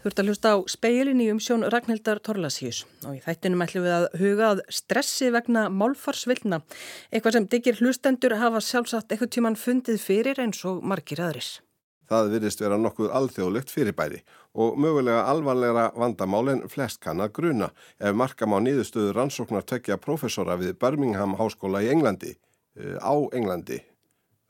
Ert 0.00 0.16
að 0.16 0.30
hlusta 0.30 0.54
á 0.56 0.64
speilin 0.64 1.18
í 1.20 1.26
umsjón 1.28 1.66
Ragnhildar 1.68 2.22
Torlasíus 2.24 2.86
og 3.04 3.18
í 3.18 3.20
þættinum 3.20 3.60
ætlum 3.66 3.82
við 3.84 3.96
að 3.98 4.06
huga 4.22 4.46
að 4.54 4.62
stressi 4.72 5.28
vegna 5.34 5.66
málfarsvilna, 5.68 6.62
eitthvað 7.12 7.36
sem 7.36 7.48
digir 7.52 7.76
hlustendur 7.82 8.38
hafa 8.40 8.62
sjálfsagt 8.64 9.12
eitthvað 9.12 9.32
tíman 9.36 9.58
fundið 9.60 10.00
fyrir 10.00 10.40
eins 10.40 10.62
og 10.64 10.80
margir 10.80 11.20
aðris. 11.20 11.58
Það 12.08 12.32
virðist 12.32 12.64
vera 12.64 12.80
nokkuð 12.80 13.12
alþjóðlegt 13.20 13.74
fyrirbæri 13.74 14.22
og 14.56 14.80
mögulega 14.80 15.26
alvarlegra 15.34 15.90
vandamálinn 15.92 16.64
flest 16.72 17.02
kann 17.04 17.20
að 17.20 17.34
gruna 17.36 17.68
ef 18.00 18.16
markam 18.16 18.56
á 18.56 18.58
nýðustöðu 18.64 19.12
rannsóknar 19.18 19.68
tekja 19.68 20.00
professora 20.00 20.56
við 20.56 20.78
Birmingham 20.80 21.36
Háskóla 21.36 21.84
í 21.84 21.92
Englandi, 21.92 22.38
eh, 22.80 22.96
á 22.96 23.14
Englandi 23.36 23.82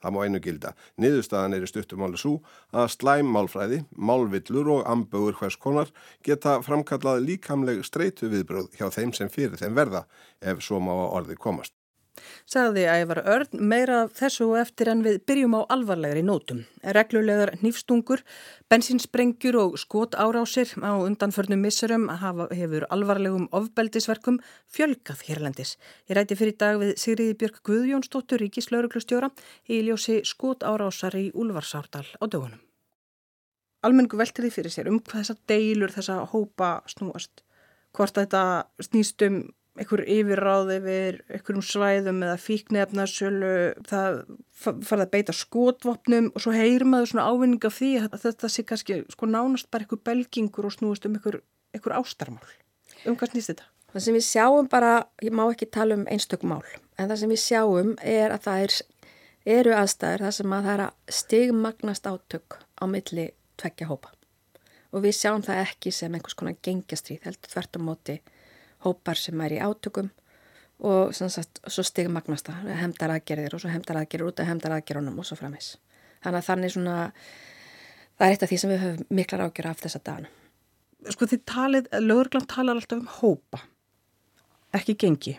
Það 0.01 0.15
má 0.15 0.21
einu 0.25 0.41
gilda. 0.45 0.75
Niðurstaðan 1.01 1.57
er 1.57 1.67
í 1.67 1.71
stuttumáli 1.71 2.21
svo 2.21 2.37
að 2.73 2.93
slæm 2.97 3.33
málfræði, 3.35 3.83
málvillur 3.97 4.73
og 4.77 4.87
ambögur 4.91 5.39
hvers 5.41 5.59
konar 5.61 5.93
geta 6.27 6.61
framkallað 6.65 7.25
líkamleg 7.27 7.85
streitu 7.87 8.31
viðbröð 8.33 8.73
hjá 8.79 8.89
þeim 8.95 9.13
sem 9.17 9.33
fyrir 9.33 9.61
þeim 9.61 9.77
verða 9.77 10.07
ef 10.41 10.65
svo 10.65 10.81
má 10.85 10.95
orði 10.95 11.37
komast. 11.41 11.80
Sagði 12.51 12.85
Ævar 12.91 13.21
Örn 13.23 13.61
meira 13.71 14.01
þessu 14.09 14.49
og 14.51 14.61
eftir 14.61 14.91
en 14.93 15.03
við 15.07 15.21
byrjum 15.29 15.57
á 15.59 15.61
alvarlegri 15.75 16.23
nótum. 16.27 16.65
Reglulegar 16.97 17.55
nýfstungur, 17.63 18.23
bensinsprengjur 18.71 19.59
og 19.61 19.77
skot 19.81 20.17
árásir 20.19 20.73
á 20.83 20.99
undanförnum 20.99 21.63
missurum 21.63 22.09
hefur 22.11 22.89
alvarlegum 22.91 23.47
ofbeldisverkum 23.53 24.41
fjölgað 24.67 25.23
hérlendis. 25.29 25.77
Ég 26.09 26.19
ræti 26.19 26.39
fyrir 26.39 26.59
dag 26.59 26.81
við 26.83 26.97
Sigriði 27.01 27.37
Björk 27.39 27.63
Guðjónsdóttur 27.69 28.43
Ríkislauruglustjóra 28.43 29.31
í 29.69 29.83
ljósi 29.87 30.21
skot 30.25 30.67
árásar 30.67 31.17
í 31.17 31.31
Úlfarsárdal 31.35 32.09
á 32.19 32.25
dögunum. 32.27 32.61
Almenningu 33.81 34.19
veltir 34.21 34.45
því 34.45 34.51
fyrir 34.53 34.75
sér 34.75 34.91
um 34.91 34.99
hvað 35.01 35.23
þessa 35.23 35.39
deilur, 35.49 35.93
þessa 35.95 36.19
hópa 36.33 36.83
snúast. 36.91 37.47
Hvort 37.97 38.19
þetta 38.19 38.43
snýst 38.85 39.25
um 39.25 39.41
einhver 39.81 40.03
yfirráð 40.05 40.73
yfir 40.77 41.19
einhverjum 41.31 41.65
svæðum 41.65 42.21
eða 42.27 42.37
fíknefnarsölu 42.41 43.53
það 43.89 44.19
farið 44.61 45.05
að 45.07 45.13
beita 45.15 45.35
skotvopnum 45.37 46.31
og 46.35 46.45
svo 46.45 46.53
heyrir 46.53 46.85
maður 46.89 47.13
svona 47.15 47.27
ávinning 47.31 47.65
af 47.65 47.79
því 47.79 47.91
að 48.03 48.19
þetta 48.27 48.51
sé 48.53 48.65
kannski 48.69 49.01
sko 49.15 49.29
nánast 49.31 49.71
bara 49.73 49.87
einhver 49.87 50.03
belgingur 50.05 50.69
og 50.69 50.77
snúist 50.77 51.09
um 51.09 51.17
einhver, 51.17 51.41
einhver 51.73 51.97
ástarmál. 51.97 52.53
Um 53.09 53.17
hvað 53.17 53.33
snýst 53.33 53.55
þetta? 53.55 53.69
Það 53.91 54.05
sem 54.05 54.19
við 54.19 54.27
sjáum 54.29 54.71
bara, 54.71 54.93
ég 55.25 55.35
má 55.35 55.43
ekki 55.49 55.67
tala 55.73 55.97
um 55.99 56.07
einstökum 56.13 56.53
mál, 56.53 56.63
en 56.95 57.11
það 57.11 57.23
sem 57.23 57.33
við 57.33 57.43
sjáum 57.43 57.97
er 58.07 58.37
að 58.37 58.45
það 58.47 58.67
er, 58.67 58.79
eru 59.57 59.75
aðstæður 59.81 60.27
það 60.27 60.37
sem 60.37 60.55
að 60.55 60.69
það 60.69 60.75
er 60.77 60.85
að 60.85 61.19
stigmagnast 61.21 62.11
átök 62.11 62.61
á 62.79 62.85
milli 62.87 63.31
tveggja 63.59 63.89
hópa 63.91 64.13
og 64.91 65.05
við 65.05 65.17
sjáum 65.17 65.43
það 65.47 65.63
ekki 65.65 65.93
sem 65.95 66.15
einhvers 66.15 66.37
konar 66.39 66.59
gengjastrýð 66.67 67.27
heldur 67.27 67.53
þvert 67.53 67.79
á 67.79 67.81
móti 67.87 68.17
hópar 68.85 69.19
sem 69.21 69.41
er 69.45 69.57
í 69.57 69.61
átökum 69.63 70.11
og 70.81 71.13
sagt, 71.13 71.61
svo 71.69 71.85
stigmagnast 71.85 72.49
það, 72.49 72.69
hemdar 72.81 73.13
aðgerðir 73.17 73.57
og 73.57 73.63
svo 73.63 73.71
hemdar 73.73 74.01
aðgerðir 74.01 74.31
út 74.31 74.41
af 74.41 74.49
hemdar 74.49 74.77
aðgerðunum 74.79 75.19
og 75.21 75.29
svo 75.29 75.37
framins. 75.37 75.75
Þannig 76.25 76.41
að 76.41 76.47
þannig 76.49 76.73
svona, 76.75 76.95
það 78.17 78.27
er 78.27 78.37
eitt 78.37 78.45
af 78.47 78.53
því 78.53 78.61
sem 78.63 78.73
við 78.73 78.83
höfum 78.85 79.19
miklar 79.19 79.45
ágjör 79.45 79.71
af 79.71 79.83
þessa 79.85 80.01
dagana. 80.09 80.33
Sko 81.13 81.29
þið 81.29 81.45
talið, 81.49 81.93
lögurglann 82.01 82.49
talar 82.49 82.81
alltaf 82.81 83.01
um 83.01 83.13
hópa, 83.21 83.63
ekki 84.77 84.97
gengi. 85.01 85.37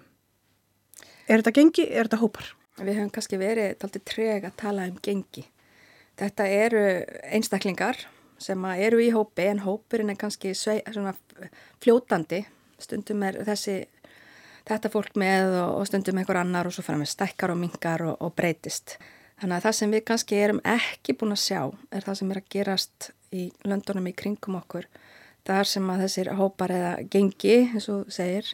Er 1.25 1.41
þetta 1.41 1.55
gengi, 1.57 1.87
er 1.89 2.09
þetta 2.09 2.21
hópar? 2.21 2.53
Við 2.81 2.97
höfum 2.97 3.11
kannski 3.13 3.41
verið 3.41 3.75
taldið 3.81 4.07
treg 4.09 4.47
að 4.47 4.57
tala 4.61 4.87
um 4.89 4.97
gengi. 5.05 5.45
Þetta 6.21 6.47
eru 6.53 6.87
einstaklingar 7.33 8.05
sem 8.41 8.65
eru 8.73 9.01
í 9.01 9.11
hópi 9.13 9.45
en 9.49 9.61
hópurinn 9.65 10.13
er 10.13 10.17
kannski 10.21 10.53
fljótandi 11.81 12.45
stundum 12.85 13.23
er 13.27 13.39
þessi 13.47 13.79
þetta 14.67 14.91
fólk 14.93 15.17
með 15.19 15.55
og, 15.61 15.71
og 15.79 15.87
stundum 15.89 16.21
einhver 16.21 16.41
annar 16.41 16.69
og 16.69 16.75
svo 16.75 16.85
fara 16.85 16.99
með 17.01 17.13
stækkar 17.13 17.53
og 17.53 17.59
mingar 17.61 18.03
og, 18.05 18.17
og 18.21 18.35
breytist. 18.37 18.97
Þannig 19.41 19.57
að 19.57 19.65
það 19.65 19.77
sem 19.77 19.95
við 19.95 20.03
kannski 20.05 20.37
erum 20.37 20.61
ekki 20.69 21.15
búin 21.17 21.33
að 21.33 21.41
sjá 21.41 21.61
er 21.89 22.05
það 22.05 22.19
sem 22.19 22.31
er 22.33 22.39
að 22.41 22.51
gerast 22.53 23.09
í 23.33 23.47
löndunum 23.65 24.11
í 24.11 24.13
kringum 24.17 24.59
okkur. 24.59 24.85
Það 25.47 25.63
er 25.63 25.69
sem 25.71 25.89
að 25.89 26.03
þessir 26.05 26.29
hópar 26.37 26.73
eða 26.75 26.91
gengi, 27.09 27.55
eins 27.71 27.87
og 27.89 28.11
segir, 28.13 28.51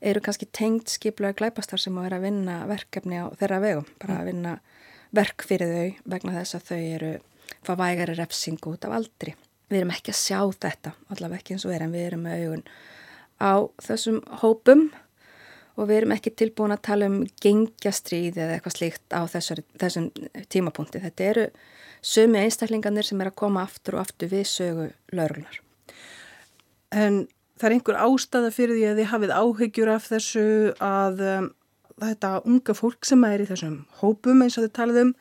eru 0.00 0.22
kannski 0.24 0.48
tengt 0.48 0.88
skiplega 0.88 1.36
glæpastar 1.36 1.82
sem 1.82 1.98
að 2.00 2.06
vera 2.08 2.20
að 2.20 2.24
vinna 2.30 2.54
verkefni 2.70 3.20
á 3.20 3.28
þeirra 3.36 3.60
vegum. 3.66 3.90
Bara 4.00 4.22
að 4.22 4.30
vinna 4.30 4.54
verk 5.12 5.44
fyrir 5.44 5.74
þau 5.74 6.14
vegna 6.14 6.36
þess 6.38 6.56
að 6.56 6.66
þau 6.70 6.80
eru 6.80 7.12
fá 7.66 7.74
vægari 7.76 8.16
refsingu 8.16 8.72
út 8.72 8.88
af 8.88 8.96
aldri. 8.96 9.36
Við 9.68 9.82
erum 9.82 9.92
ekki 9.92 10.14
að 10.14 10.22
sjá 10.22 10.40
þetta, 10.64 10.94
allaveg 11.12 11.42
ekki 11.42 11.58
eins 11.58 11.66
og 11.68 11.74
er 11.74 11.84
en 11.84 11.92
við 11.92 12.06
erum 12.08 12.24
með 12.24 12.46
augun 12.46 12.64
á 13.40 13.64
þessum 13.82 14.20
hópum 14.42 14.90
og 15.80 15.88
við 15.88 16.02
erum 16.02 16.14
ekki 16.14 16.32
tilbúin 16.36 16.74
að 16.74 16.84
tala 16.90 17.08
um 17.08 17.20
gengjastrýð 17.40 18.36
eða 18.36 18.56
eitthvað 18.56 18.76
slíkt 18.76 19.16
á 19.16 19.24
þessar, 19.32 19.62
þessum 19.80 20.08
tímapunkti. 20.52 21.00
Þetta 21.00 21.28
eru 21.30 21.46
sömu 22.04 22.40
einstaklingarnir 22.42 23.06
sem 23.06 23.20
er 23.22 23.30
að 23.30 23.38
koma 23.40 23.64
aftur 23.64 23.96
og 23.96 24.04
aftur 24.04 24.32
við 24.32 24.46
sögu 24.50 24.88
laurlunar. 25.16 25.60
En 26.90 27.22
það 27.60 27.68
er 27.68 27.76
einhver 27.76 28.00
ástæða 28.02 28.50
fyrir 28.54 28.76
því 28.76 28.88
að 28.90 29.00
þið 29.00 29.10
hafið 29.14 29.34
áhyggjur 29.36 29.92
af 29.94 30.08
þessu 30.10 30.46
að 30.84 31.22
um, 31.28 31.48
þetta 32.00 32.32
unga 32.48 32.76
fólk 32.76 33.08
sem 33.08 33.24
er 33.28 33.44
í 33.44 33.48
þessum 33.48 33.78
hópum 34.00 34.44
eins 34.44 34.58
og 34.58 34.66
þið 34.66 34.74
talið 34.78 35.00
um 35.04 35.14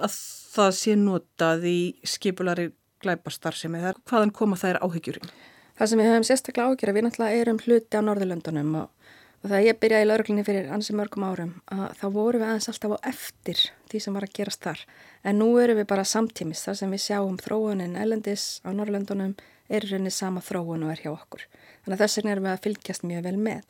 að 0.00 0.18
það 0.50 0.76
sé 0.80 0.96
notað 0.98 1.66
í 1.70 1.78
skipulari 2.08 2.70
glæpastar 3.00 3.56
sem 3.56 3.74
er 3.78 3.96
hvaðan 4.08 4.34
koma 4.36 4.58
þær 4.60 4.80
áhyggjurinn? 4.84 5.30
Það 5.80 5.88
sem 5.88 6.00
við 6.02 6.10
höfum 6.10 6.24
sérstaklega 6.28 6.68
ágjör 6.68 6.90
að 6.90 6.96
við 6.98 7.04
náttúrulega 7.06 7.36
erum 7.40 7.58
hluti 7.64 7.96
á 7.96 8.04
Norðurlöndunum 8.04 8.74
og, 8.82 9.12
og 9.40 9.46
það 9.48 9.62
ég 9.64 9.78
byrjaði 9.80 10.04
í 10.04 10.08
lauruglinni 10.10 10.42
fyrir 10.44 10.66
ansi 10.76 10.92
mörgum 10.92 11.24
árum 11.24 11.54
að 11.72 11.94
þá 11.96 12.02
vorum 12.12 12.42
við 12.42 12.50
aðeins 12.50 12.68
alltaf 12.68 12.92
á 12.92 13.08
eftir 13.08 13.62
því 13.88 14.00
sem 14.04 14.18
var 14.18 14.26
að 14.26 14.34
gerast 14.36 14.66
þar. 14.66 14.82
En 15.24 15.40
nú 15.40 15.46
erum 15.62 15.80
við 15.80 15.88
bara 15.94 16.04
samtímis 16.10 16.66
þar 16.66 16.76
sem 16.82 16.92
við 16.92 17.02
sjáum 17.06 17.40
þróunin 17.40 17.96
elendis 17.96 18.44
á 18.60 18.76
Norðurlöndunum 18.76 19.32
er 19.72 19.88
reyni 19.88 20.12
sama 20.12 20.44
þróun 20.44 20.84
og 20.84 20.92
er 20.92 21.00
hjá 21.06 21.14
okkur. 21.14 21.46
Þannig 21.86 21.96
að 21.96 22.04
þess 22.04 22.20
vegna 22.20 22.36
erum 22.36 22.50
við 22.50 22.52
að 22.58 22.62
fylgjast 22.68 23.08
mjög 23.08 23.26
vel 23.30 23.34
með. 23.48 23.64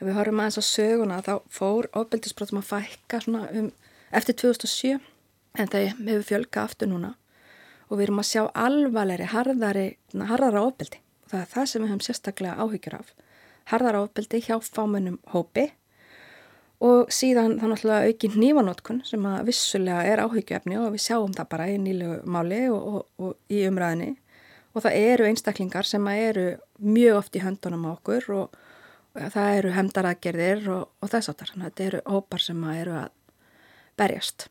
Ef 0.00 0.08
við 0.08 0.18
horfum 0.22 0.42
aðeins 0.46 0.60
á 0.64 0.64
söguna 0.70 1.22
þá 1.28 1.32
fór 1.52 1.92
ofbeldisbrotum 1.92 2.64
að 2.64 2.70
fækka 2.72 3.24
um, 3.28 3.72
eftir 4.16 4.40
2007 4.46 4.96
en 5.60 5.68
það 5.76 5.92
hefur 5.92 6.28
fjölka 6.32 6.64
aftur 6.64 6.94
núna 6.96 7.18
og 7.90 7.98
við 7.98 8.08
erum 8.08 8.24
að 8.24 8.30
sjá 8.32 8.46
alvarleiri, 8.56 9.28
harðara 9.28 10.64
ofbeldi 10.64 11.03
það 11.34 11.44
er 11.44 11.52
það 11.54 11.70
sem 11.70 11.82
við 11.82 11.92
höfum 11.92 12.04
sérstaklega 12.06 12.64
áhyggjur 12.64 12.98
af. 13.00 13.14
Harðar 13.70 13.98
ábeldi 14.02 14.42
hjá 14.44 14.56
fámennum 14.62 15.18
hópi 15.32 15.70
og 16.84 17.12
síðan 17.14 17.56
þá 17.60 17.66
náttúrulega 17.70 18.10
auki 18.10 18.30
nývanótkun 18.34 19.00
sem 19.08 19.24
að 19.28 19.48
vissulega 19.48 20.04
er 20.10 20.22
áhyggjöfni 20.24 20.78
og 20.80 20.92
við 20.94 21.04
sjáum 21.06 21.32
það 21.36 21.50
bara 21.54 21.70
í 21.72 21.78
nýlu 21.80 22.18
máli 22.28 22.60
og, 22.68 22.82
og, 22.84 23.02
og 23.18 23.52
í 23.52 23.62
umræðinni 23.68 24.12
og 24.74 24.84
það 24.84 24.98
eru 25.00 25.28
einstaklingar 25.28 25.88
sem 25.88 26.06
eru 26.12 26.46
mjög 26.82 27.20
oft 27.20 27.38
í 27.38 27.44
höndunum 27.44 27.86
á 27.88 27.90
okkur 27.94 28.26
og, 28.34 28.56
og 29.14 29.28
það 29.36 29.58
eru 29.60 29.74
hemdaragerðir 29.76 30.66
og 30.74 31.06
þess 31.12 31.30
aftar. 31.30 31.52
Þannig 31.54 31.68
að 31.68 31.70
þetta 31.70 31.86
eru 31.86 32.02
hópar 32.10 32.42
sem 32.42 32.66
eru 32.74 32.96
að 33.04 33.12
berjast. 34.00 34.48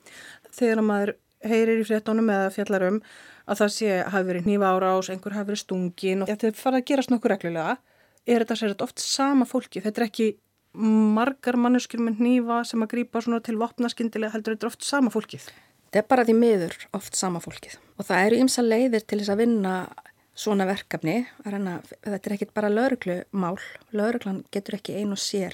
Þegar 0.56 0.84
maður 0.88 1.14
heyrir 1.44 1.82
í 1.82 1.88
fréttonum 1.88 2.32
eða 2.32 2.52
fjallarum 2.56 3.02
að 3.50 3.60
það 3.64 3.74
sé 3.76 3.98
hafi 4.14 4.30
verið 4.30 4.48
nýfa 4.50 4.72
árás, 4.72 5.10
einhver 5.12 5.36
hafi 5.36 5.52
verið 5.52 5.64
stungin 5.64 6.24
og 6.24 6.32
þetta 6.32 6.54
fara 6.60 6.80
að 6.80 6.88
gerast 6.92 7.12
nokkur 7.12 7.34
reglulega. 7.34 7.78
Er 8.24 8.44
þetta 8.44 8.56
sér 8.56 8.76
oft 8.86 9.04
sama 9.04 9.46
fólki? 9.48 9.82
Þetta 9.84 10.02
er 10.02 10.08
ekki 10.08 10.30
margar 10.74 11.58
manneskjur 11.60 12.02
með 12.02 12.24
nýfa 12.24 12.64
sem 12.66 12.82
að 12.82 12.96
grýpa 12.96 13.22
til 13.44 13.60
vopnaskindilega 13.60 14.34
heldur 14.34 14.56
þetta 14.56 14.72
oft 14.72 14.88
sama 14.88 15.12
fólkið? 15.14 15.50
Þetta 15.92 16.02
er 16.02 16.08
bara 16.10 16.26
því 16.26 16.34
miður 16.40 16.78
oft 16.98 17.16
sama 17.20 17.40
fólkið. 17.44 17.78
Og 18.00 18.08
það 18.08 18.26
eru 18.26 18.40
ymsa 18.42 18.64
leiðir 18.66 19.04
til 19.06 19.20
þess 19.20 19.30
að 19.30 19.44
vinna 19.44 19.74
svona 20.34 20.66
verkefni. 20.66 21.20
Reyna, 21.46 21.78
þetta 22.02 22.30
er 22.30 22.36
ekkit 22.38 22.54
bara 22.56 22.72
lauruglumál 22.72 23.60
lauruglan 23.94 24.42
getur 24.52 24.80
ekki 24.80 24.98
ein 24.98 25.14
og 25.14 25.22
sér 25.22 25.54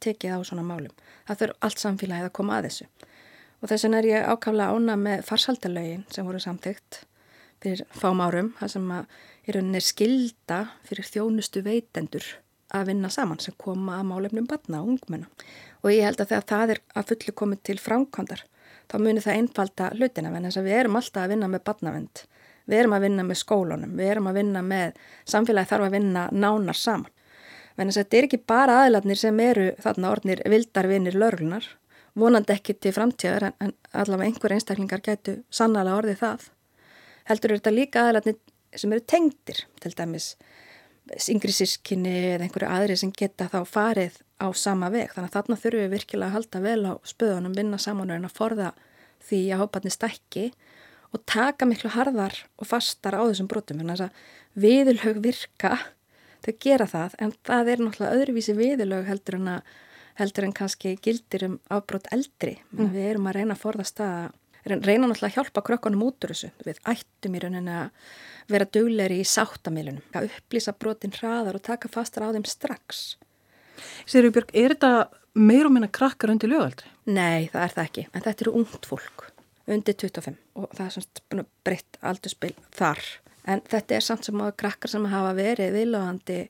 tekið 0.00 0.36
á 0.36 0.40
svona 0.46 0.62
málum. 0.62 0.92
Það 1.26 1.42
þurf 1.42 1.66
allt 1.66 1.82
samfélagið 1.82 2.28
að 2.28 2.36
koma 2.38 2.60
að 2.60 2.68
þessu. 2.68 2.86
Og 3.60 3.68
þess 3.72 3.84
vegna 3.84 3.98
er 3.98 4.08
ég 4.08 4.28
ákaflega 4.30 4.76
ána 4.76 4.96
með 5.00 5.24
farsaldalögin 5.26 6.06
sem 6.14 6.28
voru 6.28 6.40
samþygt 6.40 7.02
fyrir 7.60 7.82
fám 7.96 8.22
árum, 8.24 8.52
það 8.60 8.72
sem 8.74 8.92
að 8.94 9.18
í 9.46 9.54
rauninni 9.54 9.80
er 9.80 9.86
skilda 9.86 10.60
fyrir 10.86 11.08
þjónustu 11.08 11.62
veitendur 11.66 12.26
að 12.76 12.90
vinna 12.92 13.10
saman 13.10 13.40
sem 13.42 13.54
koma 13.58 13.98
að 13.98 14.08
málefnum 14.10 14.46
batna 14.50 14.82
og 14.82 14.94
ungmenna. 14.94 15.28
Og 15.82 15.92
ég 15.94 16.06
held 16.06 16.20
að 16.22 16.32
þegar 16.32 16.48
það 16.52 16.74
er 16.74 16.82
að 16.94 17.08
fullu 17.10 17.34
komið 17.40 17.62
til 17.66 17.78
framkvæmdar, 17.82 18.44
þá 18.90 18.96
munir 18.98 19.24
það 19.24 19.40
einfalda 19.40 19.88
hlutina, 19.96 20.34
en 20.36 20.46
þess 20.48 20.60
að 20.60 20.68
við 20.68 20.76
erum 20.80 21.00
alltaf 21.00 21.24
að 21.24 21.32
vinna 21.34 21.48
með 21.50 21.64
batnavend, 21.66 22.22
við 22.70 22.82
erum 22.82 22.94
að 22.94 23.06
vinna 23.06 23.24
með 23.26 23.40
skólunum, 23.40 23.96
við 23.98 24.12
erum 24.12 24.30
að 24.30 24.38
vinna 24.38 24.62
með, 24.62 25.02
samfélagi 25.32 25.72
þarf 25.72 25.88
að 25.88 25.96
vinna 25.98 26.28
nánar 26.30 26.78
saman. 26.78 27.10
En 27.76 27.88
þess 27.88 27.96
að 27.96 28.04
þetta 28.04 28.18
er 28.18 28.28
ekki 28.28 28.42
bara 28.52 28.78
aðiladnir 28.84 29.18
sem 29.18 29.40
eru 29.40 29.68
þarna 29.80 30.14
orðnir 30.14 30.42
vildarvinir 30.52 31.18
lörlunar, 31.18 31.66
vonandi 32.18 32.54
ekki 32.54 32.76
til 32.76 32.92
framtíðar 32.94 33.50
en 33.50 33.74
allavega 33.90 34.28
einhver 34.28 34.54
einstaklingar 34.54 35.02
gætu 35.06 35.38
sannlega 35.54 35.96
orðið 35.96 36.18
það 36.20 36.48
heldur 37.30 37.54
er 37.54 37.62
þetta 37.62 37.74
líka 37.74 38.06
aðlætni 38.06 38.36
sem 38.78 38.92
eru 38.94 39.06
tengdir 39.08 39.64
til 39.82 39.94
dæmis 39.98 40.34
yngri 41.30 41.52
sískinni 41.54 42.12
eða 42.34 42.46
einhverju 42.46 42.68
aðri 42.70 42.96
sem 43.00 43.10
geta 43.14 43.48
þá 43.50 43.62
farið 43.66 44.20
á 44.40 44.46
sama 44.56 44.90
veg. 44.92 45.10
Þannig 45.14 45.30
að 45.30 45.36
þarna 45.36 45.58
þurfum 45.62 45.82
við 45.82 45.94
virkilega 45.96 46.28
að 46.28 46.36
halda 46.36 46.62
vel 46.64 46.82
á 46.86 46.92
spöðunum, 47.08 47.56
vinna 47.56 47.80
saman 47.82 48.12
og 48.14 48.34
forða 48.36 48.72
því 49.26 49.40
að 49.52 49.62
hóparnir 49.64 49.94
stækki 49.94 50.44
og 51.10 51.22
taka 51.28 51.66
miklu 51.66 51.90
harðar 51.92 52.36
og 52.60 52.68
fastar 52.70 53.18
á 53.18 53.22
þessum 53.26 53.50
brotum. 53.50 53.82
Þannig 53.82 54.04
að 54.06 54.20
viðlög 54.64 55.20
virka, 55.24 55.76
þau 56.44 56.52
gera 56.62 56.86
það, 56.90 57.16
en 57.18 57.34
það 57.46 57.72
er 57.72 57.84
náttúrulega 57.84 58.18
öðruvísi 58.18 58.56
viðlög 58.58 59.08
heldur 59.10 59.38
en, 59.40 59.48
að, 59.56 59.72
heldur 60.20 60.46
en 60.46 60.56
kannski 60.56 60.94
gildir 61.02 61.46
um 61.48 61.58
afbrot 61.72 62.08
eldri. 62.14 62.58
Mm. 62.70 62.92
Við 62.94 63.08
erum 63.12 63.28
að 63.30 63.40
reyna 63.40 63.56
að 63.58 63.64
forðast 63.64 64.02
að, 64.04 64.30
reyna 64.66 65.08
náttúrulega 65.08 65.30
að 65.30 65.36
hjálpa 65.38 65.64
krökkunum 65.66 66.04
út 66.08 66.26
úr 66.26 66.34
þessu. 66.34 66.52
Við 66.66 66.82
ættum 66.92 67.36
í 67.36 67.42
rauninni 67.44 67.78
að 67.80 68.12
vera 68.50 68.68
dugleiri 68.76 69.20
í 69.22 69.26
sáttamilunum, 69.28 70.04
að 70.16 70.30
upplýsa 70.30 70.74
brotin 70.76 71.14
hraðar 71.16 71.58
og 71.60 71.66
taka 71.66 71.90
fastar 71.92 72.26
á 72.26 72.34
þeim 72.34 72.46
strax. 72.48 73.16
Sérjur 74.10 74.34
Björg, 74.34 74.54
er 74.54 74.74
þetta 74.74 74.92
meir 75.38 75.68
og 75.68 75.74
minna 75.74 75.88
krakkar 75.88 76.34
undir 76.34 76.50
lögaldri? 76.50 76.90
Nei, 77.06 77.48
það 77.52 77.62
er 77.64 77.76
það 77.76 77.84
ekki, 77.86 78.06
en 78.10 78.24
þetta 78.26 78.44
eru 78.44 78.56
ungt 78.60 78.88
fólk 78.90 79.30
undir 79.70 79.96
25 79.96 80.38
og 80.58 80.72
það 80.74 80.86
er 80.86 80.94
svona 80.96 81.44
breytt 81.66 81.98
aldurspil 82.02 82.54
þar 82.74 83.02
en 83.50 83.62
þetta 83.70 83.96
er 83.96 84.04
samt 84.04 84.26
sem 84.26 84.42
á 84.42 84.46
krakkar 84.62 84.92
sem 84.92 85.06
hafa 85.12 85.32
verið 85.38 85.76
viðlóðandi 85.76 86.40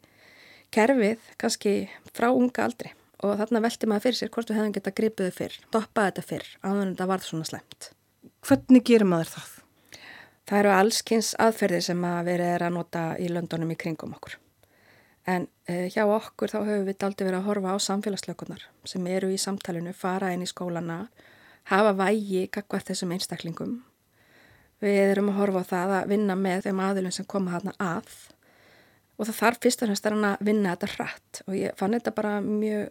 kerfið 0.75 1.31
kannski 1.41 1.75
frá 2.15 2.31
unga 2.31 2.67
aldri 2.67 2.93
og 3.21 3.37
þarna 3.41 3.65
velti 3.67 3.89
maður 3.91 4.07
fyrir 4.07 4.21
sér 4.21 4.33
hvort 4.35 4.51
við 4.51 4.61
hefum 4.61 4.77
gett 4.77 4.91
að 4.91 4.99
gripuðu 5.01 5.33
fyrr, 5.37 5.57
doppaði 5.75 6.13
þetta 6.13 6.29
fyrr 6.31 6.53
áður 6.65 6.83
en 6.83 6.93
þetta 6.95 7.11
varð 7.13 7.29
svona 7.29 7.51
slemt 7.51 7.91
Hvernig 8.47 8.85
gerir 8.87 9.09
maður 9.09 9.35
það? 9.37 9.57
Það 10.49 10.59
eru 10.59 10.71
allskynns 10.75 11.35
aðferðir 11.39 11.85
sem 11.87 12.07
að 12.09 12.23
verið 12.33 12.55
er 12.55 12.63
að 12.67 12.79
nota 12.79 13.03
í 13.21 13.29
löndunum 13.31 13.75
í 13.75 13.79
kringum 13.79 14.17
okkur 14.17 14.39
en 15.29 15.47
uh, 15.69 15.87
hjá 15.93 16.05
okkur 16.09 16.51
þá 16.51 16.59
höfum 16.65 16.87
við 16.89 17.05
aldrei 17.07 17.27
verið 17.27 17.39
að 17.41 17.49
horfa 17.51 17.75
á 17.77 17.79
samfélagslökunar 17.87 18.65
sem 18.89 19.07
eru 19.07 19.31
í 19.31 19.39
samtalenu, 19.41 19.93
fara 19.97 20.33
inn 20.35 20.45
í 20.45 20.49
skólana 20.49 21.05
hafa 21.71 21.93
vægi 21.95 22.47
kakvað 22.53 22.89
þessum 22.91 23.15
einstaklingum. 23.15 23.81
Við 24.81 24.99
erum 25.13 25.29
að 25.31 25.41
horfa 25.43 25.63
á 25.63 25.71
það 25.71 25.97
að 25.99 26.13
vinna 26.15 26.37
með 26.41 26.67
þeim 26.67 26.81
aðilum 26.87 27.15
sem 27.15 27.29
koma 27.29 27.59
hana 27.59 27.75
að 27.77 28.09
og 29.21 29.29
það 29.29 29.37
þarf 29.43 29.61
fyrst 29.67 29.83
og 29.85 29.91
fremst 29.91 30.09
að 30.09 30.47
vinna 30.49 30.73
þetta 30.73 30.95
hratt 30.95 31.43
og 31.47 31.59
ég 31.59 31.77
fann 31.77 31.95
þetta 31.99 32.17
bara 32.17 32.39
mjög 32.41 32.89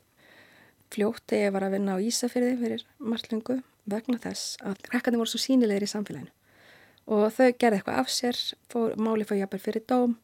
fljótt 0.93 1.25
þegar 1.29 1.47
ég 1.47 1.55
var 1.55 1.65
að 1.65 1.75
vinna 1.77 1.97
á 1.97 2.03
Ísafyrði 2.05 2.53
fyrir 2.61 2.85
marglingu 3.01 3.59
vegna 3.91 4.19
þess 4.21 4.59
að 4.65 4.81
krakkarnir 4.89 5.21
voru 5.21 5.33
svo 5.33 5.41
sínilegir 5.43 5.85
í 5.87 5.91
samfélaginu 5.91 6.35
og 7.09 7.31
þau 7.33 7.47
gerði 7.57 7.79
eitthvað 7.79 8.01
af 8.03 8.11
sér, 8.13 8.37
fór, 8.69 8.93
máli 9.01 9.25
fór 9.25 9.39
jafnvel 9.39 9.61
fyrir 9.63 9.85
dóm 9.89 10.17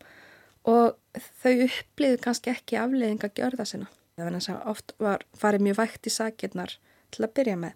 og 0.69 0.97
þau 1.41 1.53
upplýðu 1.65 2.19
kannski 2.21 2.51
ekki 2.53 2.77
afleðing 2.77 3.23
að 3.25 3.39
gjörða 3.39 3.65
sinna. 3.69 3.87
Það 4.15 4.27
var 4.27 4.35
næst 4.35 4.51
að 4.53 4.67
oft 4.71 4.93
var 5.01 5.25
farið 5.37 5.65
mjög 5.65 5.79
vægt 5.81 6.07
í 6.07 6.13
sakirnar 6.13 6.75
til 7.13 7.25
að 7.25 7.33
byrja 7.39 7.57
með 7.59 7.73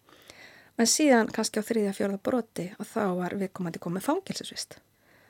en 0.80 0.88
síðan 0.88 1.32
kannski 1.36 1.60
á 1.60 1.68
þriðja 1.68 1.96
fjörða 1.98 2.22
broti 2.24 2.68
og 2.80 2.88
þá 2.88 3.02
var 3.18 3.36
viðkomandi 3.40 3.82
komið 3.84 4.06
fangilsisvist 4.06 4.78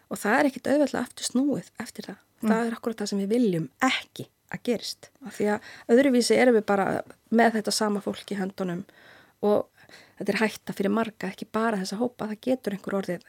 og 0.10 0.20
það 0.22 0.36
er 0.36 0.50
ekkit 0.50 0.70
auðvitað 0.70 1.02
aftur 1.02 1.28
snúið 1.28 1.72
eftir 1.82 2.10
það. 2.10 2.20
Mm. 2.40 2.52
Það 2.52 2.62
er 2.68 2.76
akkurat 2.78 3.02
það 3.02 3.12
sem 3.12 3.24
við 3.24 3.34
viljum 3.36 3.68
ekki 3.86 4.28
að 4.50 4.64
gerist 4.66 5.10
af 5.26 5.36
því 5.38 5.50
að 5.54 5.96
öðruvísi 5.96 6.38
erum 6.38 6.58
við 6.58 6.66
bara 6.70 6.88
með 7.30 7.60
þetta 7.60 7.74
sama 7.76 8.02
fólk 8.02 8.34
í 8.34 8.38
höndunum 8.40 8.86
og 9.46 9.79
þetta 10.20 10.34
er 10.34 10.42
hætta 10.44 10.76
fyrir 10.76 10.94
marga 10.94 11.30
ekki 11.32 11.48
bara 11.52 11.80
þessa 11.82 12.00
hópa, 12.00 12.28
það 12.30 12.42
getur 12.48 12.76
einhver 12.76 12.98
orðið 13.00 13.28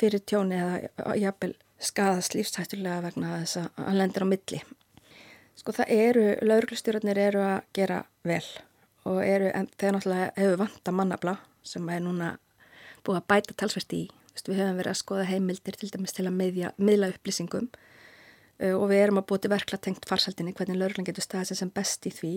fyrir 0.00 0.24
tjóni 0.26 0.58
eða 0.58 1.16
jafnvel 1.20 1.52
skadast 1.82 2.36
lífstættulega 2.36 3.02
vegna 3.06 3.36
þess 3.42 3.60
að 3.60 3.82
hann 3.86 3.98
lendir 3.98 4.26
á 4.26 4.32
milli. 4.32 4.62
Sko 5.58 5.74
það 5.76 5.92
eru, 5.94 6.24
lauruglustjórnir 6.42 7.20
eru 7.20 7.42
að 7.44 7.58
gera 7.76 8.00
vel 8.26 8.44
og 9.08 9.18
eru, 9.24 9.50
en 9.52 9.68
þegar 9.76 9.96
náttúrulega 9.96 10.32
hefur 10.38 10.60
vanta 10.62 10.94
mannabla 10.94 11.36
sem 11.66 11.88
er 11.92 12.02
núna 12.02 12.32
búið 13.04 13.20
að 13.20 13.28
bæta 13.34 13.56
talsvert 13.58 13.96
í. 13.98 14.02
Við 14.32 14.58
höfum 14.58 14.78
verið 14.78 14.94
að 14.94 15.00
skoða 15.02 15.28
heimildir 15.28 15.76
til 15.76 15.90
dæmis 15.92 16.14
til 16.16 16.24
að 16.24 16.38
meðja, 16.38 16.70
miðla 16.80 17.10
upplýsingum 17.12 17.68
og 18.62 18.84
við 18.88 19.02
erum 19.02 19.20
að 19.20 19.26
búið 19.28 19.42
til 19.44 19.52
verkla 19.52 19.78
tengt 19.82 20.06
farsaldinni 20.08 20.54
hvernig 20.56 20.78
lauruglan 20.78 21.06
getur 21.08 21.26
staðið 21.26 21.58
sem 21.60 21.72
best 21.74 22.06
í 22.08 22.12
því 22.14 22.32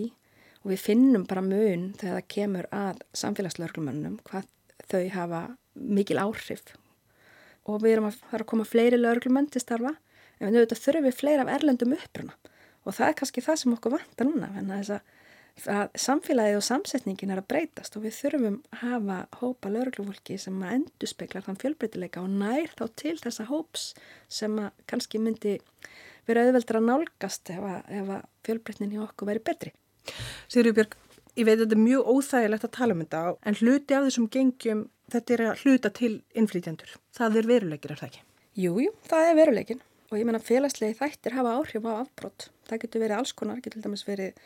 og 0.66 0.72
við 0.72 0.82
finnum 0.82 1.26
bara 1.30 1.44
mun 1.46 1.92
þegar 2.00 2.16
það 2.18 2.32
kemur 2.34 2.66
að 2.74 3.04
samfélagslauruglumannum 3.20 4.18
hvað 4.26 4.48
þau 4.90 5.04
hafa 5.14 5.42
mikil 5.78 6.18
áhrif 6.18 6.72
og 7.66 7.84
við 7.84 7.96
erum 7.96 8.08
að 8.10 8.18
fara 8.32 8.42
að 8.42 8.50
koma 8.50 8.66
fleiri 8.66 8.98
lauruglumann 8.98 9.46
til 9.46 9.62
starfa 9.62 9.94
en 10.40 10.58
við 10.58 10.74
þurfum 10.74 11.06
við 11.06 11.20
fleira 11.20 11.46
af 11.46 11.52
erlendum 11.54 11.94
uppruna 11.94 12.34
og 12.82 12.96
það 12.96 13.12
er 13.12 13.20
kannski 13.20 13.44
það 13.46 13.60
sem 13.62 13.76
okkur 13.76 13.94
vantar 13.94 14.28
núna 14.28 14.50
en 14.58 14.74
þess 14.74 14.96
að 14.96 15.94
samfélagið 15.96 16.58
og 16.58 16.66
samsetningin 16.66 17.32
er 17.32 17.40
að 17.40 17.48
breytast 17.48 17.94
og 17.96 18.04
við 18.04 18.18
þurfum 18.18 18.58
að 18.74 18.82
hafa 18.82 19.20
hópa 19.40 19.70
lauruglufólki 19.72 20.36
sem 20.42 20.58
að 20.66 20.74
endur 20.80 21.10
speklar 21.10 21.46
þann 21.46 21.62
fjölbreytileika 21.62 22.26
og 22.26 22.34
nær 22.42 22.74
þá 22.74 22.84
til 23.00 23.14
þessa 23.22 23.46
hóps 23.48 23.86
sem 24.28 24.58
að 24.60 24.84
kannski 24.90 25.22
myndi 25.22 25.56
vera 26.28 26.44
auðveldur 26.44 26.82
að 26.82 26.88
nálgast 26.90 27.54
ef 27.54 27.64
að, 27.64 27.88
að 28.02 28.12
fjölbreytnin 28.44 28.96
í 28.98 29.00
okkur 29.00 29.30
veri 29.30 29.44
betri. 29.46 29.72
Sigurður 30.46 30.76
Björg, 30.78 30.96
ég 31.36 31.48
veit 31.48 31.56
að 31.56 31.64
þetta 31.64 31.76
er 31.78 31.82
mjög 31.82 32.12
óþægilegt 32.12 32.68
að 32.68 32.76
tala 32.78 32.96
um 32.96 33.02
þetta 33.04 33.24
en 33.42 33.58
hluti 33.60 33.96
af 33.96 34.06
þessum 34.06 34.30
gengjum 34.36 34.86
þetta 35.12 35.36
er 35.36 35.44
að 35.46 35.64
hluta 35.64 35.92
til 35.94 36.14
innflýtjandur. 36.34 36.94
Það 37.16 37.40
er 37.40 37.50
veruleikir, 37.52 37.92
er 37.92 38.00
það 38.02 38.10
ekki? 38.10 38.24
Jújú, 38.56 38.86
jú, 38.86 38.94
það 39.10 39.30
er 39.30 39.38
veruleikin 39.40 39.82
og 40.06 40.20
ég 40.20 40.28
menna 40.28 40.42
félagslegi 40.42 40.96
þættir 41.00 41.34
hafa 41.36 41.56
áhrif 41.58 41.86
á 41.86 41.92
afbrót. 41.98 42.48
Það 42.68 42.82
getur 42.84 43.02
verið 43.02 43.20
alls 43.20 43.34
konar, 43.36 43.60
getur 43.62 43.80
til 43.80 43.88
dæmis 43.88 44.06
verið 44.06 44.38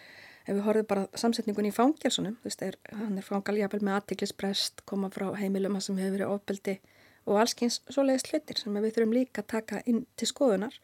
ef 0.46 0.56
við 0.56 0.64
horfum 0.66 0.88
bara 0.88 1.20
samsetningun 1.20 1.68
í 1.68 1.74
fangjalsunum, 1.74 2.38
þú 2.40 2.48
veist, 2.48 2.64
er, 2.64 2.78
hann 2.96 3.18
er 3.20 3.26
fangaljafel 3.26 3.82
með 3.84 3.98
aðtiklisbrest, 3.98 4.82
koma 4.88 5.10
frá 5.12 5.28
heimilum 5.38 5.76
sem 5.84 5.98
hefur 6.00 6.16
verið 6.16 6.32
ofbeldi 6.34 6.76
og 7.28 7.38
allskyns 7.42 7.80
svoleiðist 7.92 8.32
hlutir 8.32 8.58
sem 8.58 8.78
við 8.80 8.94
þurfum 8.96 9.14
líka 9.14 9.44
að 9.44 9.50
taka 9.52 9.82
inn 9.90 10.04
til 10.18 10.30
skoðunar 10.30 10.76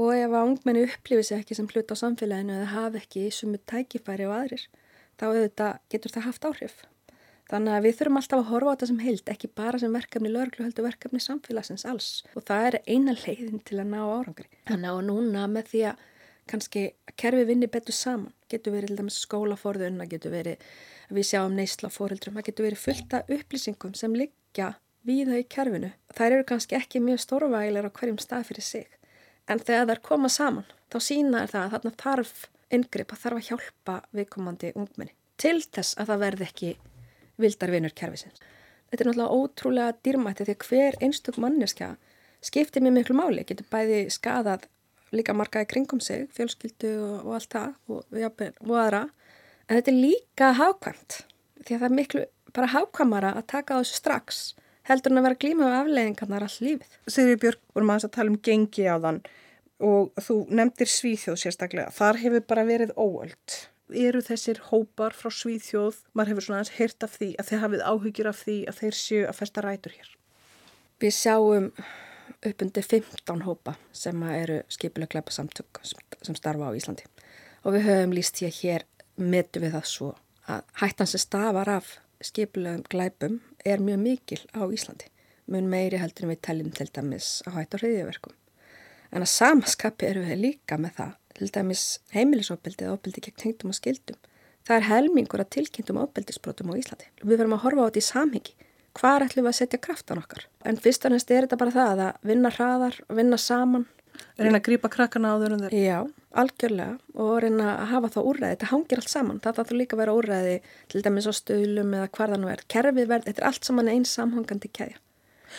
og 0.00 0.14
ef 0.14 0.30
að 0.30 0.48
ungmenni 0.48 0.86
upplifir 0.88 1.26
sig 1.26 1.42
ekki 1.42 1.58
sem 1.58 1.68
hlut 1.70 1.92
á 1.92 1.96
samfélaginu 2.00 2.56
eða 2.56 2.72
hafa 2.72 3.02
ekki 3.02 3.28
sumu 3.34 3.60
tækifæri 3.70 4.26
og 4.28 4.34
aðrir, 4.38 4.66
þá 5.18 5.24
auðvitað 5.28 5.78
getur 5.94 6.14
það 6.16 6.28
haft 6.28 6.48
áhrif. 6.50 6.76
Þannig 7.50 7.76
að 7.76 7.84
við 7.84 7.96
þurfum 7.98 8.18
alltaf 8.18 8.40
að 8.40 8.50
horfa 8.50 8.72
á 8.72 8.74
þetta 8.74 8.88
sem 8.88 9.02
heild, 9.04 9.28
ekki 9.30 9.50
bara 9.60 9.78
sem 9.78 9.92
verkefni 9.94 10.30
löglu 10.32 10.64
heldur 10.64 10.86
verkefni 10.88 11.20
samfélagsins 11.20 11.84
alls 11.86 12.08
og 12.32 12.46
það 12.48 12.68
er 12.70 12.76
eina 12.88 13.14
leiðin 13.18 13.60
til 13.68 13.78
að 13.82 13.90
ná 13.92 14.00
árangri. 14.00 14.48
Þannig 14.70 14.90
að 14.90 15.02
núna 15.10 15.44
með 15.52 15.68
því 15.74 15.82
að 15.90 16.04
kannski 16.50 16.84
að 17.08 17.14
kerfi 17.20 17.44
vinni 17.48 17.68
betur 17.72 17.96
saman 17.96 18.32
getur 18.52 18.74
verið 18.74 18.92
til 18.92 18.98
dæmis 19.00 19.20
skólaforðun 19.24 20.00
það 20.00 20.10
getur 20.14 20.34
verið 20.34 20.66
að 21.08 21.18
við 21.18 21.28
sjáum 21.30 21.56
neysla 21.56 21.90
fóröldrum 21.92 22.36
það 22.38 22.48
getur 22.48 22.68
verið 22.68 22.82
fullta 22.82 23.22
upplýsingum 23.36 23.94
sem 23.98 24.16
liggja 24.18 24.74
við 25.08 25.32
þau 25.32 25.38
í 25.40 25.46
kerfinu 25.56 25.90
þær 26.16 26.36
eru 26.36 26.46
kannski 26.50 26.78
ekki 26.78 27.02
mjög 27.04 27.22
stórvægilegar 27.24 27.88
á 27.88 27.96
hverjum 27.96 28.20
stað 28.20 28.48
fyrir 28.50 28.68
sig 28.68 28.98
en 29.48 29.60
þegar 29.60 29.90
þær 29.92 30.02
koma 30.08 30.30
saman 30.32 30.66
þá 30.92 30.98
sína 31.08 31.44
það 31.50 31.60
að 31.62 31.76
þarna 31.76 31.94
þarf 32.04 32.48
yngripp 32.74 33.12
að 33.14 33.22
þarf 33.24 33.40
að 33.40 33.48
hjálpa 33.50 34.00
viðkomandi 34.16 34.72
ungmenni 34.74 35.14
til 35.40 35.60
þess 35.62 35.98
að 35.98 36.12
það 36.12 36.24
verði 36.24 36.48
ekki 36.48 36.72
vildarvinur 37.42 37.94
kerfisins 37.98 38.42
þetta 38.90 39.02
er 39.02 39.10
náttúrulega 39.10 39.38
ótrúlega 39.40 39.96
dýrmætti 40.06 40.48
því 40.48 40.58
hver 40.68 40.98
einstök 41.02 41.40
manneska 41.42 41.94
skiptir 42.44 42.84
mjög 42.84 42.98
miklu 42.98 43.16
máli, 43.18 43.44
getur 43.48 43.66
bæði 43.72 44.04
skadað 44.12 44.68
líka 45.14 45.34
markaði 45.36 45.68
kringum 45.70 46.00
sig, 46.02 46.26
fjölskyldu 46.34 46.90
og, 47.00 47.14
og 47.24 47.36
allt 47.38 47.54
það 47.54 47.70
og, 47.88 48.18
jafnir, 48.18 48.52
og 48.64 48.74
aðra. 48.80 49.02
En 49.68 49.78
þetta 49.78 49.92
er 49.92 50.00
líka 50.00 50.50
hákvæmt 50.58 51.18
því 51.62 51.76
að 51.76 51.78
það 51.78 51.88
er 51.88 51.96
miklu 51.98 52.24
bara 52.54 52.72
hákvæmara 52.74 53.32
að 53.38 53.48
taka 53.54 53.80
þessu 53.80 54.00
strax 54.00 54.42
heldur 54.88 55.14
en 55.14 55.20
að 55.20 55.28
vera 55.28 55.40
glíma 55.44 55.68
af 55.68 55.76
afleiðingarnar 55.82 56.46
all 56.46 56.58
lífið. 56.66 56.96
Sigri 57.08 57.36
Björg, 57.40 57.60
vorum 57.74 57.92
að 57.94 58.08
tala 58.14 58.32
um 58.32 58.40
gengi 58.48 58.86
á 58.88 58.96
þann 59.00 59.20
og 59.84 60.24
þú 60.24 60.38
nefndir 60.54 60.90
Svíþjóð 60.90 61.38
sérstaklega. 61.42 61.92
Þar 61.94 62.20
hefur 62.22 62.44
bara 62.48 62.66
verið 62.68 62.94
óöld. 62.96 63.58
Eru 63.94 64.22
þessir 64.24 64.60
hópar 64.70 65.16
frá 65.16 65.32
Svíþjóð, 65.34 66.00
maður 66.14 66.34
hefur 66.34 66.46
svona 66.46 66.60
aðeins 66.62 66.76
heyrt 66.78 67.06
af 67.06 67.18
því 67.18 67.30
að 67.40 67.50
þeir 67.50 67.62
hafið 67.64 67.84
áhyggjur 67.90 68.30
af 68.30 68.40
því 68.44 68.56
að 68.70 68.80
þeir 68.80 68.98
séu 69.00 69.22
að 69.28 69.38
festa 69.40 69.64
rætur 69.64 69.96
hér? 69.98 70.10
Við 71.02 71.16
sjáum 71.18 71.70
uppundi 72.44 72.82
15 72.84 73.44
hópa 73.44 73.76
sem 73.92 74.22
eru 74.28 74.60
skipilega 74.72 75.16
glæpa 75.16 75.34
samtök 75.34 75.80
sem 75.84 76.36
starfa 76.36 76.70
á 76.70 76.76
Íslandi 76.76 77.06
og 77.64 77.76
við 77.76 77.86
höfum 77.88 78.14
líst 78.16 78.40
að 78.44 78.58
hér 78.60 78.86
metu 79.16 79.62
við 79.62 79.76
það 79.76 79.88
svo 79.88 80.10
að 80.50 80.64
hættan 80.80 81.10
sem 81.10 81.22
stafar 81.22 81.70
af 81.78 81.92
skipilegum 82.24 82.84
glæpum 82.90 83.40
er 83.64 83.82
mjög 83.82 84.00
mikil 84.04 84.40
á 84.54 84.62
Íslandi. 84.66 85.10
Mun 85.50 85.68
meiri 85.68 86.00
heldur 86.00 86.26
en 86.26 86.34
við 86.34 86.40
teljum 86.46 86.70
til 86.72 86.88
dæmis 86.92 87.42
á 87.44 87.52
hætt 87.56 87.76
og 87.76 87.84
hriðjöverkum 87.84 88.36
en 89.14 89.22
að 89.22 89.30
samaskapi 89.30 90.08
eru 90.08 90.24
við 90.26 90.40
líka 90.40 90.78
með 90.80 90.96
það 90.98 91.12
til 91.38 91.48
dæmis 91.54 91.82
heimilisofbildi 92.14 92.86
eða 92.86 92.96
ofbildi 92.96 93.22
gegn 93.22 93.36
tengdum 93.42 93.70
og 93.70 93.76
skildum 93.78 94.18
það 94.64 94.76
er 94.76 94.86
helmingur 94.88 95.42
að 95.44 95.50
tilkynntum 95.58 96.00
ofbildisbrotum 96.02 96.72
á 96.72 96.74
Íslandi. 96.80 97.08
Við 97.20 97.40
verum 97.40 97.56
að 97.56 97.64
horfa 97.66 97.84
á 97.84 97.86
þetta 97.88 98.00
í 98.00 98.06
samhengi. 98.08 98.54
Hvar 98.94 99.24
ætlum 99.26 99.44
við 99.44 99.50
að 99.50 99.58
setja 99.58 99.80
kraftan 99.82 100.20
okkar. 100.22 100.46
En 100.64 100.78
fyrst 100.80 101.04
og 101.04 101.12
næst 101.12 101.32
er 101.34 101.44
þetta 101.44 101.58
bara 101.60 101.74
það 101.74 102.02
að 102.06 102.28
vinna 102.30 102.52
hraðar, 102.54 102.98
vinna 103.10 103.38
saman. 103.40 103.86
Reyna 104.38 104.60
að 104.60 104.66
grýpa 104.68 104.90
krakkana 104.94 105.34
á 105.34 105.36
þau 105.42 105.48
um 105.50 105.64
þeir? 105.64 105.74
Já, 105.74 105.98
algjörlega 106.40 107.20
og 107.20 107.32
reyna 107.44 107.70
að 107.74 107.90
hafa 107.92 108.10
þá 108.14 108.18
úrræði. 108.22 108.56
Þetta 108.56 108.70
hangir 108.70 109.00
allt 109.00 109.12
saman. 109.12 109.40
Það 109.44 109.58
þarf 109.60 109.72
líka 109.78 109.96
að 109.96 110.02
vera 110.02 110.16
úrræði 110.18 110.54
til 110.92 111.02
dæmis 111.04 111.28
á 111.30 111.32
stöðlum 111.38 111.96
eða 111.98 112.10
hvarðan 112.16 112.46
verð. 112.48 112.66
Kerfið 112.74 113.10
verð, 113.10 113.26
þetta 113.28 113.42
er 113.42 113.48
allt 113.50 113.68
saman 113.68 113.90
eins 113.92 114.14
samhangandi 114.18 114.70
kæðja. 114.74 115.00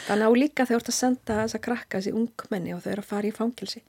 Þannig 0.06 0.28
að 0.28 0.40
líka 0.42 0.66
þegar 0.68 0.82
þú 0.82 0.84
ert 0.84 0.92
að 0.92 0.98
senda 0.98 1.38
þessa 1.42 1.62
krakka, 1.64 2.00
þessi 2.00 2.16
ungmenni 2.20 2.76
og 2.76 2.84
þau 2.84 2.92
eru 2.92 3.06
að 3.06 3.12
fara 3.12 3.30
í 3.30 3.36
fangilsi. 3.36 3.82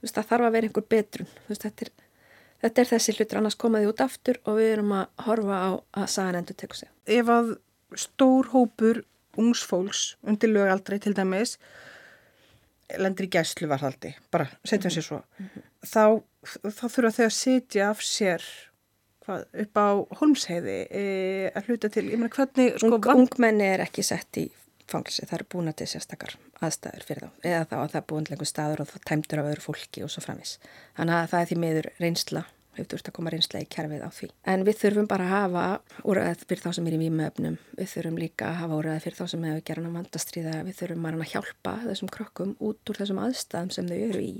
Veist, 0.00 0.14
það 0.16 0.28
þarf 0.30 0.46
að 0.46 0.54
vera 0.56 0.70
einhver 0.70 0.86
betrun. 0.94 1.30
Veist, 1.48 1.66
þetta, 1.66 1.86
er, 1.86 1.90
þetta 2.64 2.82
er 2.82 2.90
þessi 2.92 3.16
hlutur, 3.16 3.40
annars 3.40 3.58
komaði 3.60 3.90
út 3.90 4.04
aftur 4.04 4.40
og 4.44 4.60
við 4.60 4.72
erum 4.76 4.94
að 5.00 5.26
horfa 5.26 5.58
á 5.60 5.70
að 6.02 6.10
sagan 6.14 6.40
endur 6.40 6.58
teku 6.62 6.78
sig. 6.78 6.92
Ef 7.10 7.32
að 7.34 7.54
stór 7.98 8.52
hópur 8.54 9.02
ungsfólks 9.40 10.14
undir 10.26 10.52
lögaldri 10.52 11.00
til 11.02 11.14
dæmis 11.16 11.56
lendir 12.98 13.28
í 13.28 13.30
gæslu 13.36 13.68
varhaldi, 13.70 14.14
bara 14.32 14.48
setjum 14.64 14.94
sér 14.94 15.06
svo, 15.06 15.20
mm 15.38 15.46
-hmm. 15.46 15.68
þá, 15.92 16.04
þá 16.66 16.84
þurfa 16.88 17.12
þau 17.16 17.24
að 17.26 17.36
setja 17.36 17.90
af 17.90 18.02
sér 18.02 18.46
hvað, 19.24 19.44
upp 19.64 19.80
á 19.80 19.88
holmsheiði 20.20 20.78
e, 20.90 21.04
að 21.54 21.68
hluta 21.68 21.88
til, 21.88 22.06
ég 22.10 22.18
meina 22.18 22.34
hvernig 22.34 22.78
sko, 22.78 22.94
Ung, 22.96 23.10
Ungmenni 23.16 23.68
er 23.74 23.84
ekki 23.86 24.02
sett 24.06 24.40
í 24.40 24.48
fangilsi, 24.90 25.26
það 25.26 25.38
eru 25.38 25.50
búin 25.54 25.70
að 25.70 25.76
til 25.80 25.90
sérstakar 25.92 26.36
aðstæður 26.60 27.04
fyrir 27.06 27.26
þá, 27.26 27.30
eða 27.46 27.66
þá 27.70 27.76
að 27.78 27.90
það 27.90 28.00
er 28.00 28.08
búin 28.12 28.26
einhver 28.30 28.50
staður 28.50 28.80
og 28.82 28.88
það 28.90 29.04
tæmdur 29.10 29.42
af 29.42 29.50
öðru 29.52 29.66
fólki 29.66 30.02
og 30.04 30.10
svo 30.10 30.24
framvis. 30.24 30.56
Þannig 30.96 31.14
að 31.14 31.30
það 31.30 31.40
er 31.40 31.50
því 31.50 31.58
miður 31.64 31.90
reynsla 32.00 32.42
hefur 32.76 32.88
þurft 32.92 33.10
að 33.10 33.16
koma 33.16 33.32
reynslega 33.34 33.66
í 33.66 33.70
kerfið 33.74 34.04
á 34.06 34.10
því. 34.14 34.28
En 34.52 34.64
við 34.66 34.78
þurfum 34.80 35.08
bara 35.10 35.26
að 35.26 35.34
hafa 35.34 35.64
úræðið 36.06 36.44
fyrir 36.46 36.64
þá 36.64 36.70
sem 36.76 36.86
er 36.86 36.96
í 36.96 37.00
výmöfnum, 37.00 37.58
við 37.78 37.90
þurfum 37.94 38.20
líka 38.20 38.48
að 38.50 38.58
hafa 38.60 38.78
úræðið 38.80 39.04
fyrir 39.06 39.18
þá 39.18 39.26
sem 39.32 39.46
hefur 39.48 39.66
gerðan 39.70 39.90
að 39.90 39.98
vandastriða, 39.98 40.54
við 40.68 40.78
þurfum 40.80 41.10
að 41.10 41.28
hjálpa 41.32 41.74
þessum 41.86 42.12
krokkum 42.14 42.56
út 42.70 42.92
úr 42.92 43.00
þessum 43.00 43.22
aðstæðum 43.24 43.74
sem 43.74 43.90
þau 43.90 43.98
eru 43.98 44.24
í. 44.24 44.34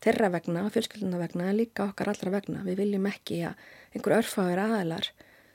Þeirra 0.00 0.30
vegna, 0.32 0.64
fjölskylduna 0.72 1.20
vegna, 1.20 1.50
líka 1.52 1.84
okkar 1.90 2.08
allra 2.14 2.32
vegna. 2.32 2.62
Við 2.64 2.78
viljum 2.80 3.08
ekki 3.10 3.42
að 3.44 3.66
einhver 3.92 4.16
örfáður 4.16 4.62
aðalar 4.62 5.10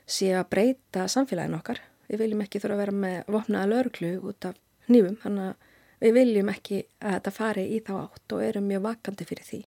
sé 0.06 0.30
að 0.38 0.50
breyta 0.52 1.08
samfélagin 1.10 1.56
okkar. 1.58 1.80
Við 2.06 2.22
viljum 2.22 2.44
ekki 2.44 2.60
þurfa 2.62 2.76
að 2.76 2.82
vera 2.84 2.94
með 3.02 3.32
vopnaða 3.34 3.70
lörglu 3.72 4.12
út 4.22 4.46
af 4.46 4.60
nýfum, 4.86 5.16
þannig 5.24 5.48
að 5.50 6.04
við 6.04 6.18
viljum 6.20 6.52
ekki 6.52 6.84
að 7.00 7.16
þetta 7.16 7.32
fari 7.34 7.64
í 7.74 7.80
þá 7.82 7.94
átt 8.04 8.36
og 8.36 8.44
erum 8.46 8.70
mjög 8.70 8.86
vakandi 8.86 9.26
fyrir 9.26 9.48
því. 9.48 9.60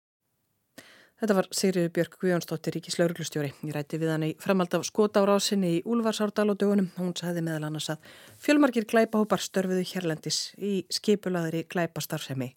Þetta 1.19 1.35
var 1.35 1.47
Sigriður 1.51 1.89
Björk 1.97 2.13
Guðjónsdóttir 2.21 2.77
Ríkis 2.77 2.95
lauruglustjóri. 2.95 3.49
Ég 3.67 3.73
rætti 3.75 3.97
við 3.99 4.11
hann 4.13 4.23
í 4.23 4.29
framald 4.39 4.71
af 4.77 4.85
skotárásinni 4.88 5.73
í 5.75 5.81
Úlfarsárdal 5.83 6.45
og 6.53 6.61
dögunum. 6.61 6.88
Hún 6.95 7.11
sagði 7.19 7.43
meðal 7.43 7.65
annars 7.67 7.89
að 7.91 8.07
fjölmarkir 8.39 8.88
glæpahópar 8.88 9.43
störfuðu 9.43 9.83
hérlendis 9.91 10.53
í 10.55 10.85
skipulaðri 10.88 11.65
glæpastarfsemi. 11.67 12.53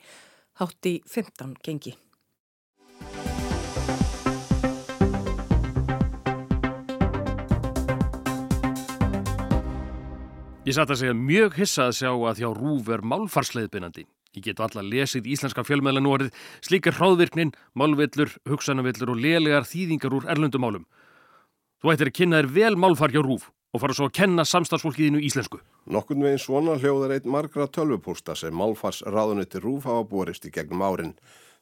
Hátt 0.63 0.87
í 0.87 1.01
15 1.11 1.59
gengi. 1.59 1.97
Ég 10.63 10.79
satt 10.79 10.95
að 10.95 11.01
segja 11.03 11.19
mjög 11.19 11.59
hissa 11.59 11.91
að 11.91 11.97
sjá 11.99 12.13
að 12.15 12.45
hjá 12.45 12.53
Rúf 12.55 12.95
er 12.95 13.03
málfarsleiðbynandi. 13.03 14.07
Ég 14.33 14.47
get 14.47 14.61
allar 14.65 14.87
lesið 14.89 15.27
íslenska 15.29 15.61
fjölmeðla 15.61 16.01
nú 16.01 16.15
orðið 16.15 16.37
slíkar 16.65 16.97
hráðvirknin, 16.97 17.51
málvillur, 17.77 18.31
hugsanavillur 18.49 19.13
og 19.13 19.19
lélegar 19.21 19.67
þýðingar 19.69 20.17
úr 20.17 20.29
erlöndumálum. 20.33 20.87
Þú 21.83 21.93
ættir 21.93 22.09
að 22.09 22.17
kynna 22.17 22.41
þér 22.41 22.49
vel 22.55 22.79
málfar 22.81 23.13
hjá 23.13 23.21
Rúf 23.21 23.51
og 23.73 23.83
fara 23.83 23.97
svo 23.97 24.09
að 24.09 24.17
kenna 24.17 24.47
samstagsfólkiðinu 24.49 25.21
íslensku. 25.29 25.61
Nokkun 25.85 26.25
veginn 26.25 26.41
svona 26.41 26.79
hljóðar 26.81 27.19
einn 27.19 27.29
margra 27.29 27.69
tölvupústa 27.69 28.37
sem 28.39 28.57
málfars 28.57 29.03
ráðuniti 29.05 29.61
Rúf 29.61 29.85
hafa 29.91 30.09
borist 30.09 30.49
í 30.49 30.53
gegnum 30.55 30.85
árin. 30.85 31.13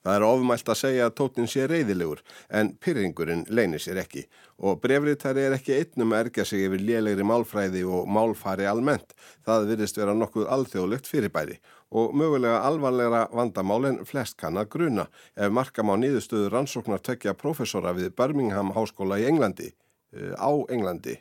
Það 0.01 0.15
er 0.17 0.25
ofmælt 0.25 0.71
að 0.73 0.79
segja 0.81 1.07
að 1.11 1.17
tóttin 1.19 1.49
sé 1.51 1.67
reyðilegur 1.69 2.23
en 2.57 2.71
pyrringurinn 2.81 3.43
leynir 3.53 3.83
sér 3.85 3.99
ekki 4.01 4.23
og 4.57 4.79
brefriðtæri 4.81 5.43
er 5.45 5.57
ekki 5.59 5.75
einnum 5.77 6.15
að 6.15 6.23
erga 6.25 6.47
sig 6.49 6.63
yfir 6.65 6.81
lélegri 6.87 7.27
málfræði 7.29 7.83
og 7.85 8.09
málfari 8.09 8.69
almennt. 8.71 9.13
Það 9.45 9.69
virðist 9.75 10.01
vera 10.01 10.17
nokkuð 10.17 10.49
alþjóðlegt 10.57 11.11
fyrirbæri 11.11 11.59
og 11.91 12.15
mögulega 12.15 12.61
alvarlegra 12.67 13.25
vandamálinn 13.35 14.05
flest 14.07 14.37
kann 14.41 14.59
að 14.61 14.71
gruna 14.75 15.07
ef 15.37 15.51
markam 15.53 15.91
á 15.91 15.95
nýðustöðu 15.99 16.51
rannsóknar 16.53 17.03
tekja 17.03 17.35
professora 17.35 17.95
við 17.97 18.15
Birmingham 18.17 18.73
háskóla 18.77 19.19
í 19.19 19.27
Englandi, 19.31 19.73
eh, 20.15 20.35
á 20.39 20.51
Englandi 20.71 21.19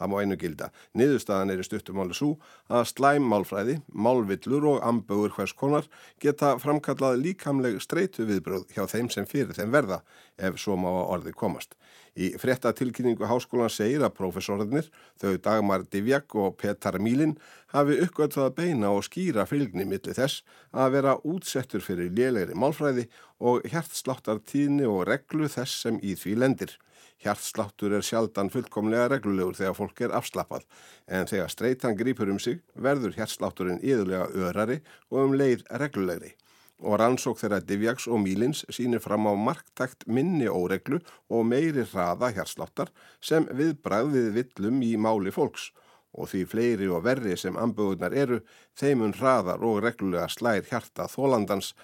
Það 0.00 0.08
má 0.08 0.16
einu 0.22 0.36
gilda. 0.40 0.70
Niðurstaðan 0.96 1.52
er 1.52 1.60
í 1.60 1.66
stuttumáli 1.66 2.16
svo 2.16 2.30
að 2.72 2.86
slæm 2.88 3.26
málfræði, 3.28 3.76
málvillur 3.92 4.64
og 4.70 4.86
ambögur 4.88 5.34
hvers 5.36 5.52
konar 5.52 5.88
geta 6.24 6.54
framkallað 6.62 7.20
líkamleg 7.20 7.76
streitu 7.84 8.24
viðbröð 8.24 8.70
hjá 8.72 8.86
þeim 8.88 9.10
sem 9.12 9.28
fyrir 9.28 9.52
þeim 9.58 9.74
verða 9.76 10.00
ef 10.40 10.56
svo 10.62 10.78
má 10.80 10.88
orði 10.88 11.34
komast. 11.36 11.76
Í 12.16 12.32
frétta 12.40 12.72
tilkynningu 12.74 13.28
háskólan 13.28 13.70
segir 13.70 14.02
að 14.02 14.16
profesorðinir, 14.16 14.88
þau 15.20 15.36
Dagmar 15.44 15.84
Divjak 15.92 16.34
og 16.34 16.56
Petar 16.58 16.98
Mílin 16.98 17.36
hafi 17.74 18.00
uppgötuð 18.02 18.48
að 18.48 18.56
beina 18.56 18.90
og 18.96 19.04
skýra 19.06 19.44
fylgni 19.46 19.84
millir 19.84 20.16
þess 20.16 20.42
að 20.72 20.96
vera 20.96 21.18
útsettur 21.22 21.84
fyrir 21.84 22.10
lélegri 22.16 22.56
málfræði 22.58 23.06
og 23.38 23.68
hjertsláttartíðni 23.68 24.88
og 24.90 25.04
reglu 25.12 25.48
þess 25.48 25.84
sem 25.84 26.00
í 26.02 26.16
því 26.18 26.38
lendir. 26.40 26.78
Hjartsláttur 27.20 27.92
er 27.92 28.04
sjaldan 28.04 28.48
fullkomlega 28.48 29.10
reglulegur 29.12 29.58
þegar 29.58 29.74
fólk 29.76 29.98
er 30.06 30.14
afslappað 30.16 30.62
en 31.06 31.28
þegar 31.28 31.52
streytan 31.52 31.98
grýpur 31.98 32.30
um 32.32 32.38
sig 32.40 32.62
verður 32.72 33.12
hjartslátturinn 33.18 33.82
yðurlega 33.84 34.30
örari 34.46 34.78
og 35.10 35.26
um 35.26 35.36
leið 35.36 35.66
reglulegri. 35.82 36.32
Og 36.80 36.96
rannsók 36.96 37.36
þeirra 37.42 37.60
Divjags 37.60 38.06
og 38.08 38.22
Mílins 38.24 38.64
sínir 38.72 39.04
fram 39.04 39.28
á 39.28 39.36
marktækt 39.36 40.06
minni 40.08 40.48
óreglu 40.48 41.02
og 41.28 41.44
meiri 41.44 41.84
hraða 41.84 42.32
hjartsláttar 42.32 42.88
sem 43.20 43.44
viðbræð 43.52 44.14
við 44.16 44.32
villum 44.38 44.80
í 44.80 44.94
máli 44.96 45.34
fólks 45.34 45.68
og 46.16 46.32
því 46.32 46.44
fleiri 46.48 46.88
og 46.88 47.04
verri 47.04 47.36
sem 47.36 47.60
amböðunar 47.60 48.16
eru 48.16 48.40
þeimun 48.80 49.14
hraðar 49.20 49.60
og 49.60 49.82
reglulega 49.84 50.28
slær 50.32 50.64
hjarta 50.72 51.04
þólandans 51.12 51.74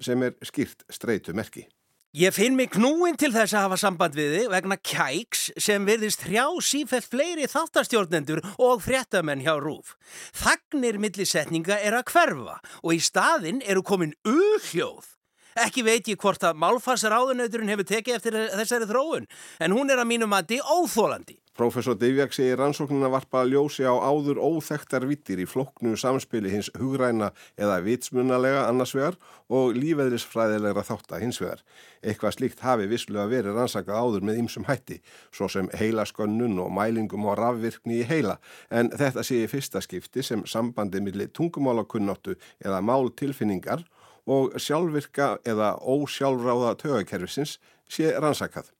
sem 0.00 0.24
er 0.24 0.36
skýrt 0.40 0.88
streytumerki. 0.88 1.68
Ég 2.16 2.32
finn 2.32 2.54
mig 2.56 2.70
knúin 2.72 3.18
til 3.20 3.28
þess 3.28 3.52
að 3.52 3.66
hafa 3.66 3.76
samband 3.76 4.14
við 4.16 4.30
þig 4.32 4.46
vegna 4.48 4.76
kæks 4.80 5.42
sem 5.60 5.84
verðist 5.84 6.22
hrjá 6.24 6.46
sífell 6.64 7.02
fleiri 7.04 7.44
þáttastjórnendur 7.52 8.40
og 8.56 8.80
fréttamenn 8.86 9.42
hjá 9.44 9.58
Rúf. 9.60 9.92
Þagnir 10.32 10.96
millisetninga 11.02 11.76
er 11.76 11.98
að 11.98 12.06
hverfa 12.14 12.56
og 12.80 12.96
í 12.96 13.02
staðin 13.04 13.60
eru 13.68 13.84
komin 13.84 14.16
uhljóð. 14.24 15.10
Ekki 15.60 15.84
veit 15.84 16.08
ég 16.08 16.16
hvort 16.22 16.40
að 16.40 16.56
málfarsráðunauturinn 16.64 17.74
hefur 17.74 17.90
tekið 17.92 18.16
eftir 18.16 18.38
þessari 18.54 18.88
þróun 18.88 19.28
en 19.60 19.76
hún 19.76 19.92
er 19.92 20.00
að 20.00 20.08
mínum 20.14 20.32
að 20.32 20.54
þið 20.54 20.72
óþólandi. 20.72 21.36
Professor 21.56 21.96
Divjak 21.96 22.34
segir 22.36 22.58
rannsóknuna 22.60 23.08
varpa 23.08 23.40
að 23.40 23.54
ljósi 23.54 23.86
á 23.88 23.96
áður 23.96 24.36
óþektar 24.44 25.06
vittir 25.08 25.40
í 25.40 25.46
floknu 25.48 25.94
samspili 25.96 26.50
hins 26.52 26.68
hugræna 26.76 27.30
eða 27.56 27.78
vitsmunalega 27.86 28.66
annarsvegar 28.68 29.16
og 29.48 29.72
lífeðrisfræðilegra 29.78 30.84
þáttar 30.84 31.24
hinsvegar. 31.24 31.64
Eitthvað 32.04 32.36
slíkt 32.36 32.60
hafi 32.60 32.90
visslu 32.92 33.22
að 33.22 33.32
veri 33.38 33.56
rannsakað 33.56 34.02
áður 34.02 34.28
með 34.28 34.42
ymsum 34.42 34.68
hætti, 34.68 35.00
svo 35.32 35.48
sem 35.48 35.72
heilaskönnun 35.80 36.60
og 36.60 36.70
mælingum 36.76 37.24
og 37.24 37.40
rafvirkni 37.40 38.02
í 38.02 38.08
heila, 38.10 38.36
en 38.68 38.92
þetta 38.92 39.24
sé 39.24 39.40
í 39.40 39.48
fyrsta 39.48 39.80
skipti 39.80 40.26
sem 40.28 40.44
sambandi 40.44 41.00
millir 41.00 41.32
tungumálakunnáttu 41.32 42.36
eða 42.60 42.84
máltilfinningar 42.84 43.88
og 44.28 44.60
sjálfvirka 44.60 45.38
eða 45.48 45.78
ósjálfráða 45.80 46.76
tögakerfisins 46.84 47.56
sé 47.88 48.12
rannsakað 48.12 48.75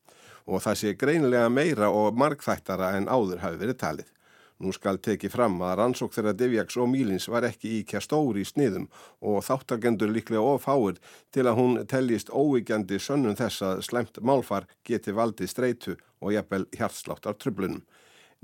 og 0.46 0.62
það 0.64 0.78
sé 0.80 0.92
greinilega 0.98 1.48
meira 1.50 1.90
og 1.90 2.16
markþættara 2.18 2.94
en 2.96 3.10
áður 3.10 3.42
hafi 3.42 3.60
verið 3.62 3.80
talið. 3.82 4.12
Nú 4.56 4.72
skal 4.72 4.96
teki 5.04 5.28
fram 5.28 5.58
að 5.60 5.74
rannsók 5.82 6.14
þeirra 6.14 6.32
Divjaks 6.32 6.78
og 6.80 6.88
Mílins 6.88 7.26
var 7.28 7.44
ekki 7.44 7.74
íkja 7.82 8.00
stóri 8.00 8.40
í 8.40 8.48
sniðum 8.48 8.86
og 9.20 9.42
þáttagendur 9.44 10.08
líklega 10.14 10.40
ofáir 10.40 10.96
til 11.34 11.44
að 11.44 11.58
hún 11.58 11.82
teljist 11.90 12.32
óvíkjandi 12.32 12.96
sönnum 12.96 13.36
þess 13.36 13.66
að 13.66 13.82
slemt 13.84 14.22
málfar 14.24 14.64
geti 14.88 15.12
valdið 15.12 15.52
streitu 15.52 15.96
og 16.24 16.32
jafnvel 16.32 16.64
hjartsláttar 16.72 17.36
tröflunum. 17.36 17.84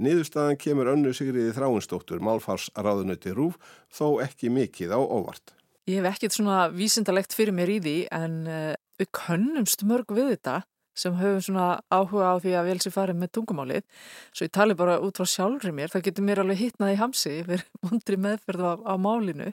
Niðurstaðan 0.03 0.61
kemur 0.61 0.91
önnu 0.93 1.15
Sigriði 1.17 1.55
Þráinsdóttur 1.57 2.21
málfarsráðunuti 2.25 3.33
Rúf 3.37 3.57
þó 3.93 4.21
ekki 4.25 4.53
mikið 4.53 4.93
á 4.93 5.01
óvart. 5.01 5.55
Ég 5.89 6.01
hef 6.01 6.13
ekkert 6.13 6.37
svona 6.37 6.67
vísindalegt 6.73 7.33
fyrir 7.37 7.57
mér 7.57 7.73
í 7.73 7.81
því 7.81 7.97
en 8.13 8.37
uh, 8.45 8.75
við 9.01 9.09
könnumst 9.17 9.85
mörg 9.89 10.13
við 10.13 10.35
þetta 10.35 10.61
sem 10.95 11.15
höfum 11.17 11.43
svona 11.45 11.67
áhuga 11.93 12.33
á 12.33 12.35
því 12.43 12.55
að 12.59 12.69
vel 12.71 12.79
sér 12.85 12.95
farið 12.95 13.21
með 13.21 13.33
tungumálið. 13.37 13.85
Svo 14.33 14.49
ég 14.49 14.55
tali 14.55 14.77
bara 14.79 14.99
út 15.03 15.21
frá 15.21 15.29
sjálfri 15.29 15.73
mér 15.75 15.93
það 15.93 16.07
getur 16.09 16.27
mér 16.27 16.43
alveg 16.43 16.61
hittnað 16.61 16.95
í 16.95 16.99
hamsi 17.01 17.37
fyrir 17.49 17.65
vondri 17.85 18.19
meðferð 18.21 18.67
á, 18.67 18.73
á 18.83 18.95
málinu 19.01 19.53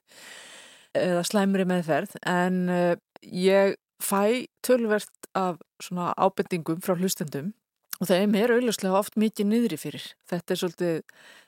eða 0.98 1.24
slæmri 1.28 1.68
meðferð. 1.70 2.18
En 2.28 2.66
uh, 2.74 2.96
ég 3.24 3.78
fæ 4.04 4.48
tölvert 4.66 5.32
af 5.38 5.60
svona 5.84 6.12
ábendingum 6.18 6.84
frá 6.84 6.96
hlustendum 6.98 7.54
og 8.00 8.08
þeim 8.08 8.36
er 8.40 8.54
auðvitslega 8.56 9.00
oft 9.00 9.18
mikið 9.20 9.50
niðri 9.50 9.80
fyrir. 9.80 10.04
Þetta 10.32 10.54
er 10.56 10.60
svolítið 10.62 11.00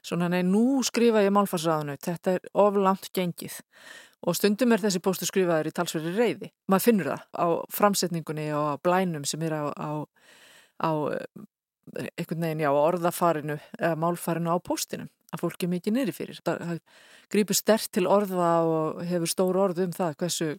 svona 0.04 0.28
nei 0.32 0.42
nú 0.44 0.82
skrifa 0.84 1.24
ég 1.24 1.34
málfarsraðinu 1.36 1.96
þetta 2.04 2.38
er 2.38 2.50
oflant 2.60 3.08
gengið 3.16 3.62
og 4.22 4.38
stundum 4.38 4.76
er 4.76 4.84
þessi 4.84 5.02
póstur 5.04 5.30
skrifaður 5.30 5.72
í 5.72 5.74
talsverði 5.76 6.12
reyði. 6.18 6.52
Maður 6.70 6.86
finnur 6.88 7.10
það 7.12 7.24
á 7.34 7.48
framsetningunni 7.74 8.50
og 8.58 8.68
á 8.70 8.76
blænum 8.86 9.26
sem 9.26 9.42
er 9.48 9.56
á, 9.58 9.64
á, 9.74 9.90
á 10.86 10.92
einhvern 12.20 12.46
veginn, 12.46 12.64
já, 12.64 12.70
orðafarinu 12.72 13.58
eða 13.80 13.98
málfarinu 14.00 14.54
á 14.54 14.58
póstinum 14.62 15.10
að 15.32 15.44
fólki 15.46 15.70
mikið 15.72 15.96
neyri 15.96 16.16
fyrir. 16.16 16.40
Það 16.46 16.80
grýpur 17.32 17.58
stert 17.58 17.92
til 17.96 18.08
orða 18.12 18.52
og 18.68 19.02
hefur 19.08 19.32
stór 19.32 19.60
orð 19.60 19.86
um 19.86 19.94
það 19.96 20.18
hversu, 20.22 20.50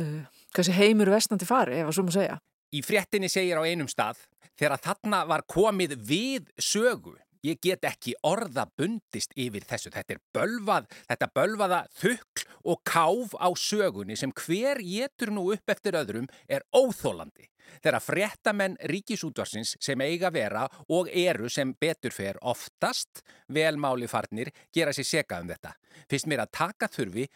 uh, 0.00 0.20
hversu 0.56 0.76
heimur 0.76 1.12
vestnandi 1.12 1.48
fari, 1.48 1.80
ef 1.80 1.90
að 1.90 1.96
svo 1.98 2.06
maður 2.06 2.18
segja. 2.18 2.38
Í 2.70 2.82
fréttinni 2.86 3.30
segir 3.30 3.60
á 3.60 3.66
einum 3.66 3.90
stað, 3.90 4.22
þegar 4.58 4.82
þarna 4.82 5.24
var 5.28 5.44
komið 5.50 5.96
við 6.06 6.50
sögu 6.62 7.16
Ég 7.46 7.60
get 7.64 7.86
ekki 7.88 8.14
orða 8.26 8.66
bundist 8.76 9.32
yfir 9.38 9.64
þessu. 9.68 9.92
Þetta 9.94 10.16
er 10.16 10.22
bölvað, 10.36 10.88
þetta 11.08 11.30
bölvaða 11.38 11.80
þukl 12.00 12.44
og 12.68 12.82
káf 12.84 13.36
á 13.40 13.48
sögunni 13.56 14.16
sem 14.18 14.32
hver 14.36 14.82
getur 14.84 15.32
nú 15.32 15.46
upp 15.54 15.72
eftir 15.72 15.96
öðrum 15.96 16.28
er 16.48 16.66
óþólandi. 16.76 17.48
Þegar 17.80 18.02
fréttamenn 18.02 18.76
ríkisútvarsins 18.90 19.76
sem 19.80 20.00
eiga 20.02 20.32
vera 20.34 20.66
og 20.90 21.08
eru 21.12 21.48
sem 21.48 21.72
betur 21.80 22.12
fer 22.12 22.40
oftast 22.42 23.22
velmáli 23.48 24.08
farnir 24.10 24.50
gera 24.74 24.92
sér 24.92 25.06
seka 25.06 25.40
um 25.40 25.48
þetta. 25.48 25.76
Fyrst 26.10 26.28
mér 26.28 26.44
að 26.44 26.52
taka 26.58 26.90
þurfi 26.90 27.28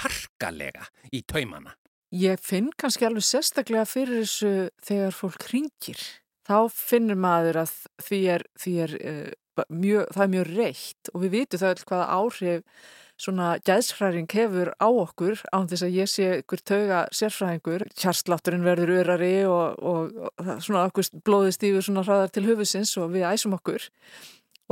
harkalega 0.00 0.88
í 1.12 1.22
taumana. 1.28 1.76
Ég 2.12 2.40
finn 2.44 2.68
kannski 2.76 3.06
alveg 3.08 3.24
sérstaklega 3.24 3.86
fyrir 3.88 4.24
þessu 4.24 4.52
þegar 4.84 5.14
fólk 5.16 5.46
ringir. 5.52 6.00
Þá 6.48 6.56
finnur 6.74 7.20
maður 7.22 7.62
að 7.62 7.76
því 8.02 8.20
er, 8.34 8.44
því 8.58 8.72
er 8.86 8.96
uh, 8.98 9.62
mjög, 9.68 10.10
það 10.14 10.24
er 10.24 10.34
mjög 10.34 10.50
reitt 10.56 11.12
og 11.12 11.24
við 11.24 11.36
vitum 11.36 11.62
það 11.62 11.86
hvaða 11.90 12.10
áhrif 12.18 12.84
svona 13.22 13.48
gæðsfræring 13.62 14.30
hefur 14.32 14.72
á 14.82 14.88
okkur 14.88 15.42
án 15.54 15.68
þess 15.70 15.86
að 15.86 15.96
ég 16.00 16.10
sé 16.10 16.28
ykkur 16.40 16.62
tauga 16.66 17.02
sérfræðingur, 17.14 17.84
kjarslátturinn 17.94 18.66
verður 18.66 18.94
örari 19.02 19.34
og, 19.46 19.76
og, 19.78 20.16
og 20.40 20.50
svona 20.64 20.86
okkur 20.88 21.10
blóðist 21.26 21.62
yfir 21.66 21.86
svona 21.86 22.02
hraðar 22.06 22.32
til 22.34 22.46
höfusins 22.48 22.96
og 22.98 23.12
við 23.14 23.28
æsum 23.30 23.54
okkur 23.58 23.86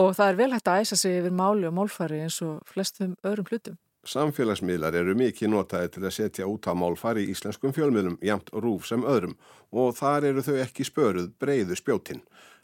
og 0.00 0.16
það 0.16 0.32
er 0.32 0.40
vel 0.40 0.50
hægt 0.54 0.72
að 0.72 0.82
æsa 0.82 0.98
sig 0.98 1.20
yfir 1.20 1.36
máli 1.36 1.68
og 1.68 1.76
málfari 1.76 2.24
eins 2.24 2.40
og 2.46 2.64
flestum 2.66 3.14
öðrum 3.26 3.50
hlutum. 3.50 3.78
Samfélagsmiðlar 4.08 4.96
eru 4.96 5.12
mikið 5.12 5.50
notaði 5.52 5.90
til 5.94 6.04
að 6.06 6.14
setja 6.16 6.46
út 6.48 6.64
á 6.64 6.72
málfari 6.72 7.26
í 7.26 7.34
íslenskum 7.34 7.74
fjölmiðlum, 7.76 8.16
jæmt 8.24 8.48
rúf 8.56 8.86
sem 8.88 9.04
öðrum 9.04 9.36
og 9.76 9.92
þar 9.98 10.30
eru 10.30 10.44
þau 10.46 10.56
ekki 10.62 10.86
spöruð 10.88 11.28
breyðu 11.40 11.76
spjótinn. 11.76 12.22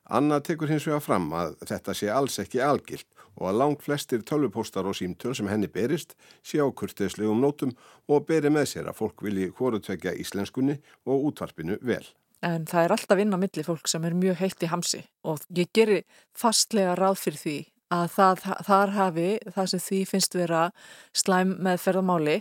Anna 0.08 0.38
tekur 0.40 0.70
hins 0.70 0.86
vegar 0.86 1.02
fram 1.04 1.28
að 1.36 1.56
þetta 1.66 1.94
sé 1.98 2.08
alls 2.14 2.38
ekki 2.40 2.62
algilt 2.62 3.08
og 3.36 3.50
að 3.50 3.58
langt 3.60 3.84
flestir 3.84 4.22
tölvupóstar 4.24 4.88
og 4.88 4.96
símtöl 4.96 5.34
sem 5.36 5.48
henni 5.50 5.68
berist 5.68 6.14
sé 6.46 6.62
á 6.62 6.66
kurtiðslegum 6.72 7.42
nótum 7.42 7.74
og 8.08 8.24
beri 8.30 8.48
með 8.54 8.70
sér 8.72 8.88
að 8.88 9.00
fólk 9.02 9.26
vilji 9.26 9.50
hvorutvekja 9.58 10.16
íslenskunni 10.16 10.78
og 11.04 11.32
útvarpinu 11.32 11.76
vel. 11.82 12.04
En 12.46 12.64
það 12.68 12.84
er 12.84 12.94
alltaf 12.96 13.20
inn 13.20 13.34
á 13.36 13.38
milli 13.42 13.64
fólk 13.66 13.88
sem 13.90 14.04
er 14.08 14.16
mjög 14.16 14.40
heilt 14.40 14.62
í 14.62 14.72
hamsi 14.72 15.02
og 15.26 15.44
ég 15.52 15.68
gerir 15.74 16.04
fastlega 16.36 16.96
ráð 16.96 17.20
fyrir 17.26 17.42
því 17.42 17.58
að 17.92 18.06
það, 18.16 18.42
þar 18.66 18.94
hafi 18.96 19.28
það 19.54 19.70
sem 19.72 19.84
því 19.84 20.00
finnst 20.10 20.34
vera 20.38 20.62
slæm 21.16 21.54
með 21.62 21.82
ferðamáli 21.84 22.40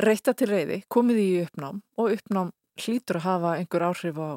reyta 0.00 0.34
til 0.36 0.48
reyði, 0.50 0.80
komið 0.88 1.20
í 1.20 1.30
uppnám 1.44 1.82
og 2.00 2.14
uppnám 2.14 2.52
hlýtur 2.80 3.20
að 3.20 3.26
hafa 3.26 3.56
einhver 3.58 3.86
áhrif 3.90 4.20
á 4.20 4.30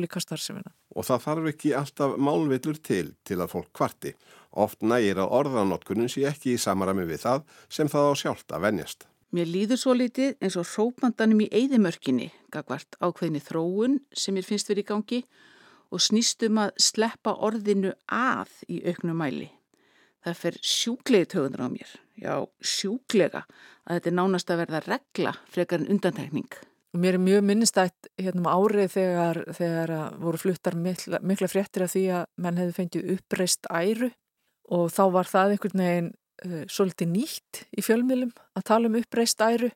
líka 0.00 0.22
starfsemina. 0.22 0.72
Og 0.96 1.06
það 1.06 1.24
þarf 1.26 1.48
ekki 1.52 1.74
alltaf 1.76 2.16
málvillur 2.18 2.80
til 2.82 3.12
til 3.26 3.38
að 3.38 3.52
fólk 3.52 3.70
kvarti. 3.76 4.14
Oft 4.50 4.82
nægir 4.82 5.20
að 5.22 5.34
orðanotkunin 5.40 6.10
sé 6.10 6.24
ekki 6.30 6.54
í 6.56 6.60
samarami 6.60 7.06
við 7.06 7.24
það 7.26 7.44
sem 7.68 7.90
það 7.90 8.10
á 8.10 8.12
sjálft 8.22 8.54
að 8.56 8.66
venjast. 8.66 9.06
Mér 9.30 9.46
líður 9.46 9.78
svo 9.78 9.94
litið 9.94 10.40
eins 10.42 10.56
og 10.58 10.66
hrópandanum 10.66 11.44
í 11.44 11.50
eigðimörkinni, 11.54 12.32
gagvart 12.50 12.98
ákveðinni 12.98 13.42
þróun 13.44 14.00
sem 14.10 14.34
mér 14.34 14.48
finnst 14.48 14.72
verið 14.72 14.82
í 14.82 14.88
gangi 14.88 15.20
og 15.90 16.02
snýstum 16.02 16.58
að 16.64 16.74
sleppa 16.82 17.36
orðinu 17.38 17.94
að 18.10 18.50
í 18.66 18.82
auknum 18.90 19.22
mæli. 19.22 19.50
Það 20.20 20.40
fer 20.42 20.56
sjúklegi 20.60 21.28
tögunar 21.32 21.62
á 21.64 21.68
mér, 21.72 21.92
já 22.20 22.34
sjúklega. 22.60 23.46
Að 23.88 23.96
þetta 23.96 24.10
er 24.10 24.16
nánast 24.18 24.50
að 24.52 24.60
verða 24.60 24.80
regla 24.84 25.32
frekar 25.48 25.80
en 25.80 25.92
undantekning. 25.94 26.50
Og 26.90 27.00
mér 27.00 27.16
er 27.16 27.22
mjög 27.22 27.44
minnistætt 27.46 28.08
hérna 28.18 28.42
um 28.42 28.48
árið 28.50 28.90
þegar, 28.96 29.40
þegar 29.56 29.92
voru 30.20 30.40
fluttar 30.42 30.76
mikla, 30.76 31.20
mikla 31.22 31.48
fréttir 31.48 31.86
af 31.86 31.94
því 31.94 32.02
að 32.18 32.24
menn 32.42 32.58
hefði 32.60 32.76
fengið 32.76 33.12
uppreist 33.14 33.70
æru. 33.70 34.10
Og 34.74 34.90
þá 34.92 35.02
var 35.14 35.30
það 35.30 35.54
einhvern 35.54 35.84
veginn 35.84 36.10
uh, 36.12 36.64
svolítið 36.70 37.12
nýtt 37.14 37.62
í 37.72 37.84
fjölmiðlum 37.86 38.34
að 38.58 38.66
tala 38.72 38.90
um 38.90 38.98
uppreist 39.00 39.40
æru. 39.40 39.70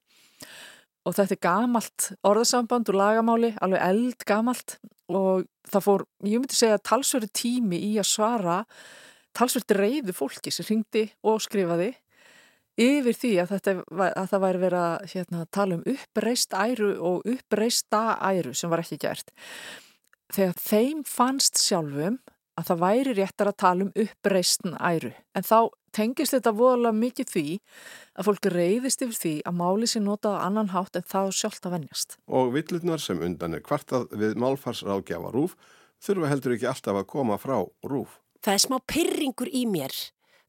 Og 1.04 1.16
þetta 1.16 1.36
er 1.36 1.42
gamalt 1.44 2.10
orðasamband 2.24 2.90
og 2.92 2.98
lagamáli, 2.98 3.54
alveg 3.64 3.86
eld 3.88 4.28
gamalt 4.28 4.76
og 5.12 5.46
það 5.68 5.86
fór, 5.86 6.04
ég 6.24 6.40
myndi 6.40 6.56
segja 6.56 6.80
talsverði 6.80 7.30
tími 7.36 7.80
í 7.92 7.94
að 8.00 8.08
svara 8.08 8.58
talsverði 9.36 9.78
reyðu 9.78 10.14
fólki 10.16 10.52
sem 10.54 10.66
ringdi 10.68 11.08
og 11.26 11.42
skrifaði 11.44 11.92
yfir 12.80 13.14
því 13.14 13.32
að, 13.42 13.54
þetta, 13.54 13.74
að 14.10 14.28
það 14.32 14.44
væri 14.44 14.62
verið 14.64 14.80
að 14.82 15.08
hérna, 15.12 15.46
tala 15.54 15.78
um 15.78 15.84
uppreist 15.94 16.54
æru 16.58 16.92
og 16.98 17.28
uppreista 17.30 18.02
æru 18.18 18.54
sem 18.56 18.72
var 18.72 18.82
ekki 18.82 18.98
gert. 19.04 19.30
Þegar 20.34 20.56
þeim 20.58 21.04
fannst 21.06 21.60
sjálfum 21.62 22.18
að 22.58 22.68
það 22.70 22.82
væri 22.82 23.14
réttar 23.18 23.50
að 23.50 23.60
tala 23.62 23.86
um 23.86 23.92
uppreistn 24.04 24.74
æru. 24.78 25.12
En 25.34 25.46
þá 25.46 25.70
tengist 25.94 26.34
þetta 26.34 26.54
voðalega 26.54 26.98
mikið 26.98 27.30
því 27.30 27.46
að 28.18 28.28
fólk 28.28 28.48
reyðist 28.54 29.04
yfir 29.06 29.20
því 29.20 29.34
að 29.46 29.56
máli 29.60 29.88
sér 29.90 30.04
notað 30.06 30.38
á 30.38 30.44
annan 30.48 30.72
hátt 30.74 30.98
en 30.98 31.06
þá 31.06 31.20
sjálft 31.34 31.66
að 31.68 31.76
vennjast. 31.78 32.18
Og 32.26 32.52
villurnar 32.54 33.02
sem 33.02 33.22
undan 33.22 33.54
er 33.54 33.62
kvartað 33.62 34.10
við 34.18 34.34
málfarsráðgjafa 34.42 35.32
rúf 35.34 35.54
þurfa 36.04 36.30
heldur 36.30 36.56
ekki 36.56 36.70
alltaf 36.70 37.00
að 37.00 37.10
koma 37.14 37.38
frá 37.40 37.60
rúf. 37.86 38.18
Það 38.44 38.54
er 38.54 38.62
smá 38.66 38.76
pyrringur 38.84 39.48
í 39.48 39.64
mér 39.64 39.94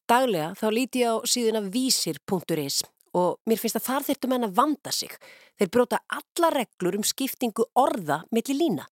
Daglega 0.06 0.52
þá 0.54 0.66
líti 0.70 1.00
ég 1.02 1.10
á 1.10 1.14
síðuna 1.26 1.64
vísir.is 1.66 2.84
og 3.16 3.40
mér 3.48 3.58
finnst 3.58 3.78
að 3.80 3.86
þar 3.88 4.04
þurftum 4.06 4.34
henn 4.36 4.46
að 4.46 4.58
vanda 4.58 4.92
sig. 4.94 5.14
Þeir 5.58 5.70
bróta 5.74 5.98
alla 6.14 6.50
reglur 6.52 6.98
um 6.98 7.06
skiptingu 7.06 7.64
orða 7.80 8.20
millir 8.30 8.58
lína. 8.60 8.84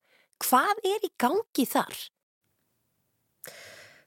Hvað 0.43 0.81
er 0.91 1.07
í 1.07 1.13
gangi 1.21 1.67
þar? 1.71 2.01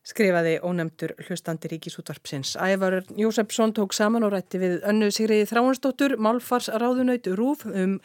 Skrifaði 0.07 0.53
ónemtur 0.63 1.11
hlustandi 1.25 1.67
ríkisútvarpsins. 1.73 2.53
Ævar 2.55 3.01
Jósefsson 3.19 3.73
tók 3.75 3.91
saman 3.95 4.23
og 4.23 4.31
rætti 4.31 4.61
við 4.61 4.77
önnu 4.87 5.09
Sigriði 5.11 5.49
Þráinsdóttur, 5.49 6.15
málfars 6.15 6.69
ráðunöyt 6.71 7.27
Rúf 7.35 7.65
um 7.67 7.97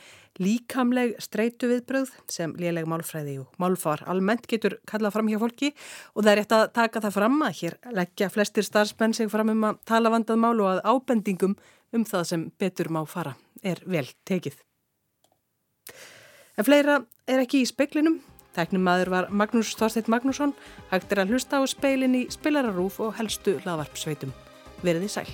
líkamleg 0.43 1.15
streitu 1.23 1.69
viðbröð 1.71 2.11
sem 2.33 2.57
léleg 2.59 2.89
málfræði 2.91 3.37
og 3.45 3.55
málfar 3.63 4.03
almennt 4.11 4.49
getur 4.51 4.79
kallað 4.89 5.15
fram 5.15 5.31
hjá 5.31 5.39
fólki 5.43 5.71
og 6.17 6.25
það 6.25 6.33
er 6.33 6.41
rétt 6.41 6.57
að 6.57 6.67
taka 6.81 7.05
það 7.05 7.17
fram 7.19 7.39
að 7.47 7.57
hér 7.61 7.79
leggja 8.01 8.31
flestir 8.33 8.67
starfsmenn 8.67 9.15
sig 9.15 9.31
fram 9.31 9.53
um 9.53 9.69
að 9.71 9.79
tala 9.87 10.11
vandað 10.11 10.43
mál 10.43 10.57
og 10.57 10.73
að 10.73 10.83
ábendingum 10.89 11.57
um 11.93 12.09
það 12.09 12.29
sem 12.33 12.49
betur 12.59 12.91
má 12.91 13.03
fara 13.07 13.37
er 13.63 13.85
vel 13.87 14.09
tekið. 14.27 14.57
En 16.59 16.67
fleira 16.67 16.99
er 17.29 17.45
ekki 17.45 17.63
í 17.63 17.69
speklinum. 17.69 18.21
Tæknum 18.53 18.85
maður 18.85 19.13
var 19.15 19.31
Magnús 19.33 19.73
Þorsteit 19.79 20.11
Magnússon, 20.13 20.53
hægt 20.91 21.13
er 21.15 21.23
að 21.23 21.33
hlusta 21.33 21.61
á 21.61 21.63
speilin 21.69 22.19
í 22.19 22.27
spilararúf 22.33 23.01
og 23.01 23.17
helstu 23.17 23.57
laðvarpsveitum. 23.65 24.35
Verði 24.85 25.09
sæl. 25.09 25.31